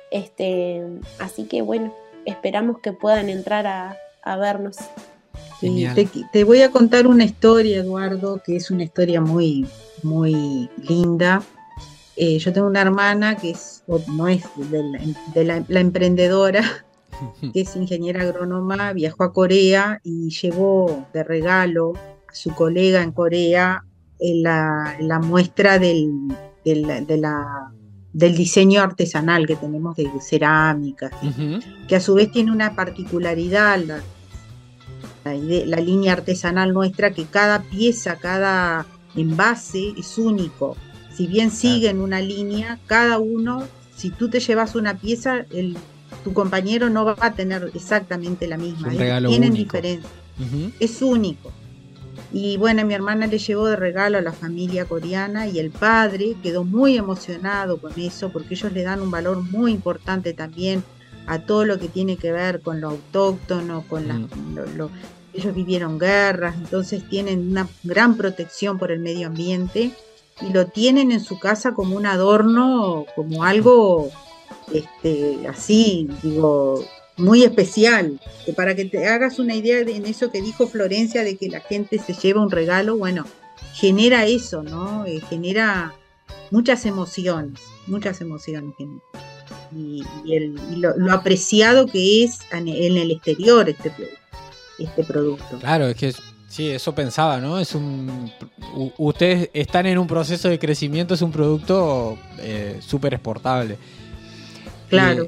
Este, 0.09 0.83
así 1.19 1.45
que 1.45 1.61
bueno, 1.61 1.93
esperamos 2.25 2.79
que 2.79 2.93
puedan 2.93 3.29
entrar 3.29 3.67
a, 3.67 3.97
vernos. 4.37 4.77
Te, 6.31 6.43
voy 6.43 6.61
a 6.61 6.71
contar 6.71 7.07
una 7.07 7.23
historia, 7.23 7.77
Eduardo, 7.77 8.41
que 8.43 8.55
es 8.55 8.71
una 8.71 8.83
historia 8.83 9.21
muy, 9.21 9.65
muy 10.03 10.69
linda. 10.87 11.41
Eh, 12.15 12.39
yo 12.39 12.51
tengo 12.53 12.67
una 12.67 12.81
hermana 12.81 13.37
que 13.37 13.51
es, 13.51 13.83
no 14.07 14.27
es 14.27 14.43
de 15.33 15.43
la 15.45 15.79
emprendedora, 15.79 16.63
que 17.53 17.61
es 17.61 17.75
ingeniera 17.75 18.21
agrónoma, 18.21 18.93
viajó 18.93 19.23
a 19.23 19.33
Corea 19.33 19.99
y 20.03 20.29
llevó 20.29 21.05
de 21.13 21.23
regalo 21.23 21.93
a 22.27 22.33
su 22.33 22.53
colega 22.53 23.01
en 23.01 23.11
Corea 23.11 23.83
la, 24.19 25.19
muestra 25.21 25.79
del, 25.79 26.11
del, 26.63 28.35
diseño 28.35 28.81
artesanal 28.81 29.45
que 29.45 29.55
tenemos 29.55 29.95
de 29.95 30.09
cerámica, 30.21 31.11
que 31.87 31.95
a 31.95 31.99
su 31.99 32.15
vez 32.15 32.31
tiene 32.31 32.51
una 32.51 32.75
particularidad, 32.75 33.79
la, 33.79 34.01
la, 35.33 35.77
línea 35.77 36.13
artesanal 36.13 36.73
nuestra, 36.73 37.11
que 37.11 37.25
cada 37.25 37.61
pieza, 37.61 38.17
cada 38.17 38.85
envase 39.15 39.93
es 39.97 40.17
único. 40.17 40.75
Si 41.13 41.27
bien 41.27 41.49
siguen 41.51 41.99
una 41.99 42.21
línea, 42.21 42.79
cada 42.85 43.17
uno, 43.17 43.63
si 43.95 44.11
tú 44.11 44.29
te 44.29 44.39
llevas 44.39 44.75
una 44.75 44.97
pieza, 44.97 45.45
el 45.51 45.77
tu 46.23 46.33
compañero 46.33 46.89
no 46.89 47.05
va 47.05 47.15
a 47.19 47.33
tener 47.33 47.71
exactamente 47.73 48.47
la 48.47 48.57
misma. 48.57 48.89
Tienen 48.89 49.53
diferencia. 49.53 50.09
Es 50.79 51.01
único. 51.01 51.51
Y 52.33 52.57
bueno, 52.57 52.85
mi 52.85 52.93
hermana 52.93 53.27
le 53.27 53.37
llevó 53.37 53.67
de 53.67 53.77
regalo 53.77 54.17
a 54.17 54.21
la 54.21 54.33
familia 54.33 54.85
coreana 54.85 55.47
y 55.47 55.59
el 55.59 55.71
padre 55.71 56.35
quedó 56.43 56.65
muy 56.65 56.97
emocionado 56.97 57.77
con 57.77 57.97
eso 57.97 58.29
porque 58.29 58.55
ellos 58.55 58.73
le 58.73 58.83
dan 58.83 59.01
un 59.01 59.11
valor 59.11 59.41
muy 59.41 59.71
importante 59.71 60.33
también 60.33 60.83
a 61.25 61.39
todo 61.39 61.63
lo 61.63 61.79
que 61.79 61.87
tiene 61.87 62.17
que 62.17 62.31
ver 62.31 62.61
con 62.61 62.81
lo 62.81 62.89
autóctono, 62.89 63.83
con 63.87 64.07
mm. 64.07 64.27
Ellos 65.37 65.53
vivieron 65.53 65.99
guerras, 65.99 66.55
entonces 66.55 67.07
tienen 67.09 67.51
una 67.51 67.67
gran 67.83 68.17
protección 68.17 68.77
por 68.77 68.91
el 68.91 68.99
medio 68.99 69.27
ambiente 69.27 69.91
y 70.41 70.51
lo 70.51 70.67
tienen 70.67 71.11
en 71.11 71.19
su 71.19 71.39
casa 71.39 71.73
como 71.73 71.95
un 71.95 72.05
adorno, 72.05 73.05
como 73.15 73.43
algo 73.43 74.09
este, 74.73 75.47
así, 75.47 76.09
digo, 76.23 76.83
muy 77.17 77.43
especial. 77.43 78.19
Para 78.55 78.75
que 78.75 78.85
te 78.85 79.07
hagas 79.07 79.39
una 79.39 79.55
idea 79.55 79.83
de, 79.83 79.95
en 79.95 80.05
eso 80.05 80.31
que 80.31 80.41
dijo 80.41 80.67
Florencia 80.67 81.23
de 81.23 81.37
que 81.37 81.49
la 81.49 81.61
gente 81.61 81.99
se 81.99 82.13
lleva 82.13 82.41
un 82.41 82.51
regalo, 82.51 82.97
bueno, 82.97 83.25
genera 83.73 84.25
eso, 84.25 84.63
¿no? 84.63 85.05
Eh, 85.05 85.21
genera 85.29 85.93
muchas 86.51 86.85
emociones, 86.85 87.61
muchas 87.87 88.21
emociones. 88.21 88.73
Y, 89.75 90.03
lo, 90.77 91.11
apreciado 91.11 91.87
que 91.87 92.23
es 92.23 92.39
en, 92.51 92.67
el 92.67 93.11
exterior 93.11 93.69
este, 93.69 93.91
este 94.79 95.03
producto. 95.03 95.59
Claro, 95.59 95.87
es 95.87 95.95
que 95.95 96.13
sí, 96.47 96.69
eso 96.69 96.93
pensaba, 96.93 97.39
¿no? 97.39 97.59
Es 97.59 97.75
un, 97.75 98.31
ustedes 98.97 99.49
están 99.53 99.85
en 99.85 99.97
un 99.97 100.07
proceso 100.07 100.49
de 100.49 100.59
crecimiento, 100.59 101.13
es 101.13 101.21
un 101.21 101.31
producto 101.31 102.17
eh, 102.39 102.77
súper 102.81 103.13
exportable. 103.13 103.77
Claro. 104.89 105.27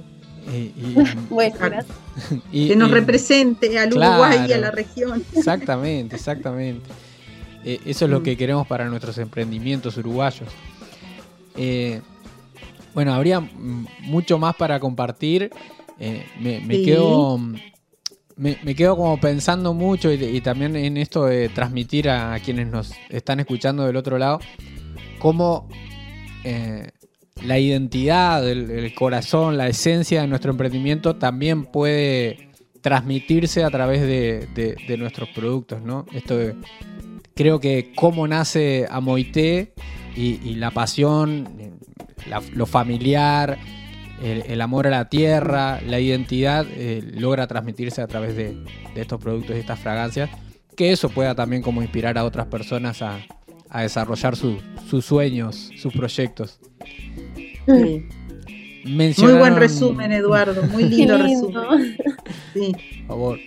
que 2.52 2.76
nos 2.76 2.92
represente 2.92 3.78
al 3.78 3.94
Uruguay 3.94 4.46
y 4.48 4.54
a 4.54 4.58
la 4.58 4.72
región. 4.72 5.24
Exactamente, 5.36 6.16
exactamente. 6.16 6.90
Eh, 7.64 7.80
eso 7.86 8.06
es 8.06 8.12
lo 8.12 8.22
mm. 8.22 8.24
que 8.24 8.38
queremos 8.38 8.68
para 8.68 8.86
nuestros 8.86 9.18
emprendimientos 9.18 9.98
uruguayos. 9.98 10.48
Eh, 11.56 12.02
bueno, 12.94 13.14
habría 13.14 13.40
mucho 13.40 14.40
más 14.40 14.56
para 14.56 14.80
compartir. 14.80 15.52
Eh, 16.00 16.26
me, 16.40 16.84
quedo. 16.84 17.40
Me, 18.40 18.56
quedo 18.74 18.96
como 18.96 19.20
pensando 19.20 19.74
mucho 19.74 20.14
y, 20.14 20.40
también 20.40 20.78
en 20.78 20.96
esto 20.96 21.26
de 21.26 21.50
transmitir 21.50 22.10
a, 22.10 22.40
quienes 22.40 22.68
nos 22.68 22.94
están 23.10 23.42
escuchando 23.42 23.86
del 23.86 23.98
otro 23.98 24.18
lado, 24.18 24.40
cómo 25.20 25.68
la 27.44 27.60
identidad, 27.60 28.50
el, 28.50 28.96
corazón, 28.96 29.58
la 29.58 29.68
esencia 29.68 30.22
de 30.22 30.28
nuestro 30.28 30.52
emprendimiento 30.52 31.18
también 31.18 31.66
puede 31.66 32.50
transmitirse 32.80 33.66
a 33.66 33.70
través 33.70 34.02
de, 34.02 34.98
nuestros 34.98 35.28
productos, 35.36 35.82
¿no? 35.82 36.06
Esto 36.14 36.38
creo 37.36 37.60
que 37.60 37.92
cómo 37.94 38.26
nace 38.26 38.88
Amoité 38.90 39.74
y 40.16 40.56
la 40.56 40.72
pasión, 40.72 41.78
lo 42.54 42.66
familiar, 42.66 43.60
el, 44.22 44.62
amor 44.62 44.88
a 44.88 44.90
la 44.90 45.10
tierra, 45.10 45.80
la 45.82 46.00
identidad, 46.00 46.66
eh, 46.70 47.02
logra 47.16 47.48
transmitirse 47.48 48.02
a 48.02 48.08
través 48.08 48.36
de, 48.36 48.58
estos 48.96 49.20
productos 49.20 49.56
y 49.56 49.60
estas 49.60 49.80
fragancias, 49.80 50.30
que 50.76 50.92
eso 50.92 51.10
pueda 51.10 51.36
también 51.36 51.62
como 51.62 51.82
inspirar 51.82 52.18
a 52.18 52.26
otras 52.26 52.48
personas 52.48 53.02
a, 53.02 53.20
desarrollar 53.82 54.36
sus 54.36 55.06
sueños, 55.06 55.70
sus 55.78 55.94
proyectos. 55.94 56.60
Muy 58.86 59.34
buen 59.34 59.56
resumen, 59.56 60.12
Eduardo. 60.12 60.64
Muy 60.64 60.84
lindo, 60.90 61.18
resumen. 61.18 61.98
Sí. 62.54 62.72
Por 62.72 63.08
favor. 63.08 63.40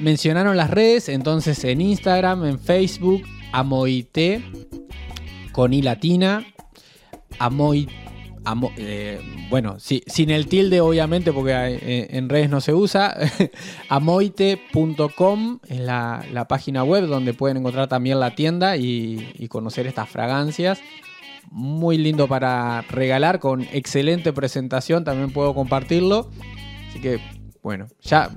Mencionaron 0.00 0.56
las 0.56 0.70
redes, 0.70 1.08
entonces 1.08 1.62
en 1.64 1.80
Instagram, 1.82 2.46
en 2.46 2.58
Facebook, 2.58 3.22
Amoite, 3.52 4.42
con 5.52 5.74
I 5.74 5.82
latina, 5.82 6.46
Eh, 8.76 9.20
bueno, 9.50 9.76
sin 9.78 10.30
el 10.30 10.46
tilde 10.46 10.80
obviamente 10.80 11.32
porque 11.32 11.52
eh, 11.52 12.08
en 12.10 12.28
redes 12.28 12.48
no 12.48 12.60
se 12.60 12.72
usa, 12.74 13.14
amoite.com 13.88 15.58
es 15.68 15.80
la, 15.80 16.46
página 16.48 16.82
web 16.82 17.06
donde 17.06 17.34
pueden 17.34 17.58
encontrar 17.58 17.88
también 17.88 18.18
la 18.18 18.34
tienda 18.34 18.76
y 18.76 19.46
conocer 19.48 19.86
estas 19.86 20.08
fragancias 20.08 20.80
muy 21.50 21.98
lindo 21.98 22.28
para 22.28 22.82
regalar, 22.82 23.40
con 23.40 23.62
excelente 23.72 24.32
presentación, 24.32 25.04
también 25.04 25.32
puedo 25.32 25.52
compartirlo. 25.54 26.30
Así 26.88 27.00
que, 27.00 27.20
bueno, 27.62 27.88
ya, 28.00 28.30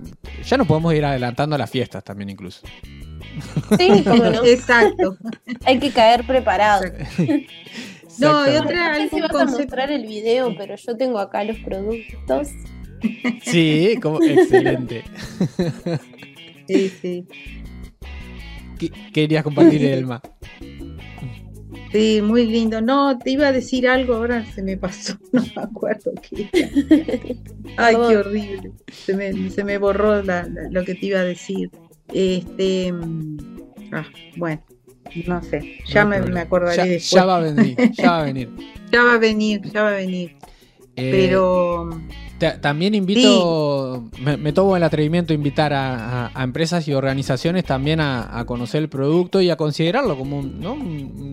ya 0.43 0.57
nos 0.57 0.67
podemos 0.67 0.93
ir 0.93 1.05
adelantando 1.05 1.55
a 1.55 1.59
las 1.59 1.69
fiestas 1.69 2.03
también 2.03 2.29
incluso. 2.31 2.61
Sí, 3.77 4.03
como 4.03 4.23
no. 4.23 4.43
Exacto. 4.45 5.17
Hay 5.65 5.79
que 5.79 5.91
caer 5.91 6.25
preparado. 6.25 6.83
No, 8.19 8.51
y 8.51 8.57
otra 8.57 8.89
no 8.89 8.95
sé 8.95 9.09
si 9.09 9.21
vas 9.21 9.35
a 9.35 9.45
mostrar 9.45 9.91
el 9.91 10.05
video, 10.05 10.55
pero 10.57 10.75
yo 10.75 10.97
tengo 10.97 11.19
acá 11.19 11.43
los 11.43 11.57
productos. 11.59 12.49
Sí, 13.43 13.97
como, 14.01 14.21
excelente. 14.21 15.03
Sí, 16.67 16.89
sí. 17.01 17.25
¿Qué 18.79 18.91
querías 19.11 19.43
compartir, 19.43 19.83
Elma? 19.83 20.21
Sí, 21.91 22.21
muy 22.23 22.47
lindo. 22.47 22.81
No, 22.81 23.19
te 23.19 23.31
iba 23.31 23.47
a 23.47 23.51
decir 23.51 23.87
algo, 23.87 24.15
ahora 24.15 24.45
se 24.53 24.63
me 24.63 24.77
pasó, 24.77 25.15
no 25.31 25.41
me 25.41 25.61
acuerdo 25.61 26.11
qué. 26.27 26.49
Ay, 27.77 27.95
qué 27.95 28.17
horrible. 28.17 28.71
Se 28.91 29.15
me, 29.15 29.49
se 29.49 29.63
me 29.63 29.77
borró 29.77 30.23
lo 30.23 30.83
que 30.83 30.95
te 30.95 31.05
iba 31.05 31.19
a 31.19 31.23
decir. 31.23 31.69
Este, 32.11 32.91
mm, 32.91 33.37
ah, 33.91 34.07
bueno, 34.37 34.63
no 35.25 35.43
sé, 35.43 35.79
ya 35.85 36.05
me, 36.05 36.21
me, 36.21 36.39
acordaré 36.39 36.77
ya, 36.77 36.85
después. 36.85 37.11
Ya 37.11 37.25
va 37.25 37.37
a 37.37 37.39
venir, 37.39 37.75
ya 37.93 38.11
va 38.11 38.19
a 38.19 38.23
venir. 38.23 38.49
ya 38.91 39.03
va 39.03 39.13
a 39.13 39.17
venir, 39.17 39.61
ya 39.71 39.83
va 39.83 39.89
a 39.89 39.93
venir. 39.93 40.35
Eh, 40.95 41.09
Pero 41.11 41.89
también 42.61 42.93
invito, 42.95 44.09
me, 44.19 44.53
tomo 44.53 44.75
el 44.75 44.83
atrevimiento 44.83 45.29
de 45.29 45.35
invitar 45.35 45.71
a, 45.73 46.31
empresas 46.43 46.87
y 46.87 46.93
organizaciones 46.93 47.63
también 47.63 47.99
a, 48.01 48.43
conocer 48.45 48.81
el 48.83 48.89
producto 48.89 49.41
y 49.41 49.49
a 49.49 49.55
considerarlo 49.55 50.17
como 50.17 50.39
un, 50.39 50.59
¿no? 50.59 50.77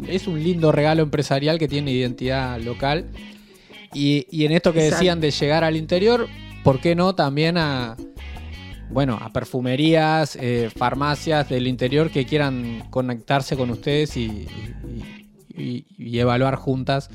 es 0.08 0.26
un 0.26 0.42
lindo 0.42 0.72
regalo 0.72 1.02
empresarial 1.02 1.58
que 1.58 1.68
tiene 1.68 1.92
identidad 1.92 2.60
local. 2.60 3.06
Y, 3.92 4.44
en 4.44 4.52
esto 4.52 4.72
que 4.72 4.82
decían 4.82 5.20
de 5.20 5.30
llegar 5.30 5.64
al 5.64 5.76
interior, 5.76 6.28
¿por 6.62 6.80
qué 6.80 6.94
no 6.94 7.14
también 7.14 7.56
a, 7.58 7.96
bueno, 8.90 9.18
a 9.20 9.32
perfumerías, 9.32 10.36
eh, 10.40 10.70
farmacias 10.74 11.48
del 11.48 11.66
interior 11.66 12.10
que 12.10 12.24
quieran 12.26 12.84
conectarse 12.90 13.56
con 13.56 13.70
ustedes 13.70 14.16
y 14.16 14.46
evaluar 15.96 16.56
juntas 16.56 17.10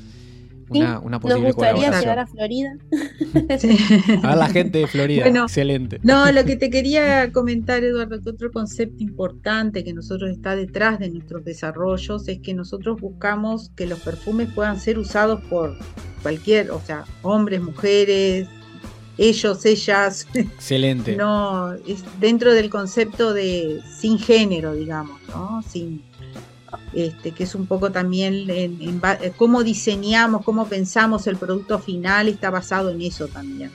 una, 0.68 0.98
una 0.98 1.20
posible 1.20 1.48
Nos 1.48 1.54
gustaría 1.54 2.00
llegar 2.00 2.18
a 2.18 2.26
Florida. 2.26 2.76
A 4.22 4.28
ver 4.28 4.36
la 4.36 4.48
gente 4.48 4.78
de 4.78 4.86
Florida, 4.86 5.26
excelente. 5.26 6.00
No, 6.02 6.30
lo 6.32 6.44
que 6.44 6.56
te 6.56 6.70
quería 6.70 7.30
comentar, 7.32 7.84
Eduardo, 7.84 8.20
que 8.20 8.30
otro 8.30 8.50
concepto 8.50 9.02
importante 9.02 9.84
que 9.84 9.92
nosotros 9.92 10.30
está 10.30 10.56
detrás 10.56 10.98
de 10.98 11.10
nuestros 11.10 11.44
desarrollos 11.44 12.26
es 12.28 12.40
que 12.40 12.54
nosotros 12.54 13.00
buscamos 13.00 13.70
que 13.76 13.86
los 13.86 14.00
perfumes 14.00 14.48
puedan 14.54 14.80
ser 14.80 14.98
usados 14.98 15.40
por 15.44 15.76
cualquier, 16.22 16.70
o 16.70 16.80
sea, 16.80 17.04
hombres, 17.22 17.62
mujeres, 17.62 18.48
ellos, 19.18 19.64
ellas. 19.64 20.26
Excelente. 20.34 21.16
No, 21.26 21.72
es 21.72 22.04
dentro 22.20 22.52
del 22.52 22.70
concepto 22.70 23.32
de 23.32 23.82
sin 23.98 24.18
género, 24.18 24.74
digamos, 24.74 25.20
¿no? 25.28 25.62
Sin 25.68 26.02
este, 26.92 27.32
que 27.32 27.44
es 27.44 27.54
un 27.54 27.66
poco 27.66 27.90
también 27.90 28.48
en, 28.48 29.00
eh, 29.02 29.32
cómo 29.36 29.62
diseñamos, 29.62 30.44
cómo 30.44 30.66
pensamos 30.66 31.26
el 31.26 31.36
producto 31.36 31.78
final, 31.78 32.28
está 32.28 32.50
basado 32.50 32.90
en 32.90 33.02
eso 33.02 33.28
también. 33.28 33.70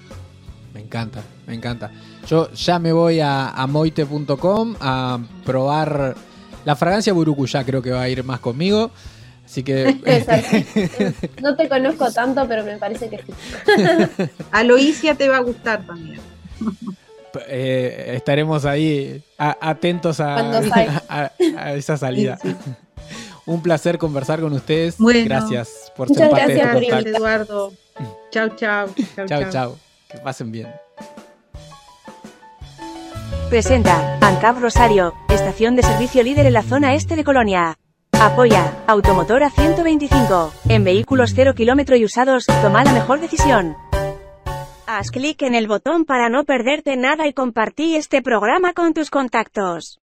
Me 0.74 0.82
encanta, 0.82 1.22
me 1.48 1.54
encanta. 1.54 1.92
Yo 2.28 2.52
ya 2.52 2.80
me 2.80 2.92
voy 2.92 3.20
a, 3.22 3.54
moite.com 3.68 4.76
a 4.80 5.20
probar 5.46 6.16
la 6.66 6.76
fragancia 6.76 7.14
Burucuyá, 7.14 7.64
creo 7.64 7.82
que 7.82 7.92
va 7.92 8.02
a 8.02 8.10
ir 8.10 8.24
más 8.24 8.40
conmigo. 8.40 8.92
Así 9.52 9.64
que. 9.64 9.98
no 11.42 11.58
te 11.58 11.68
conozco 11.68 12.10
tanto, 12.10 12.48
pero 12.48 12.64
me 12.64 12.78
parece 12.78 13.10
que 13.10 13.18
sí. 13.18 13.34
Aloisia 14.52 15.16
te 15.16 15.28
va 15.28 15.38
a 15.38 15.42
gustar 15.42 15.86
también. 15.86 16.20
Eh, 17.48 18.16
estaremos 18.18 18.66
ahí 18.66 19.24
atentos 19.38 20.20
a, 20.20 20.60
a, 21.08 21.74
esa 21.76 21.96
salida. 21.96 22.38
Un 23.46 23.62
placer 23.62 23.98
conversar 23.98 24.42
con 24.42 24.52
ustedes. 24.52 24.98
gracias 25.00 25.94
por 25.96 26.10
ser 26.10 26.30
parte 26.30 26.56
gracias 26.56 26.82
de 26.82 26.88
por 26.90 27.08
Eduardo. 27.08 27.74
Chao, 28.32 28.50
chao. 28.58 28.90
Chao, 29.28 29.50
chao. 29.50 29.78
Que 30.10 30.18
pasen 30.18 30.52
bien. 30.52 30.68
Presenta 33.50 34.18
ANCAP 34.20 34.60
Rosario, 34.60 35.14
estación 35.30 35.78
de 35.78 35.84
servicio 35.84 36.24
líder 36.24 36.48
en 36.48 36.54
la 36.54 36.64
zona 36.64 36.96
este 36.96 37.16
de 37.16 37.24
Colonia. 37.24 37.78
Apoya 38.22 38.84
Automotora 38.86 39.50
125. 39.50 40.54
En 40.70 40.84
vehículos 40.84 41.32
0 41.34 41.56
kilómetro 41.56 41.96
y 41.96 42.06
usados, 42.06 42.46
toma 42.62 42.84
la 42.84 42.94
mejor 42.94 43.20
decisión. 43.20 43.76
Haz 44.86 45.10
clic 45.10 45.42
en 45.42 45.56
el 45.56 45.68
botón 45.68 46.06
para 46.06 46.30
no 46.30 46.44
perderte 46.44 46.96
nada 46.98 47.26
y 47.26 47.34
compartí 47.34 47.96
este 47.96 48.22
programa 48.22 48.74
con 48.74 48.94
tus 48.94 49.10
contactos. 49.10 50.01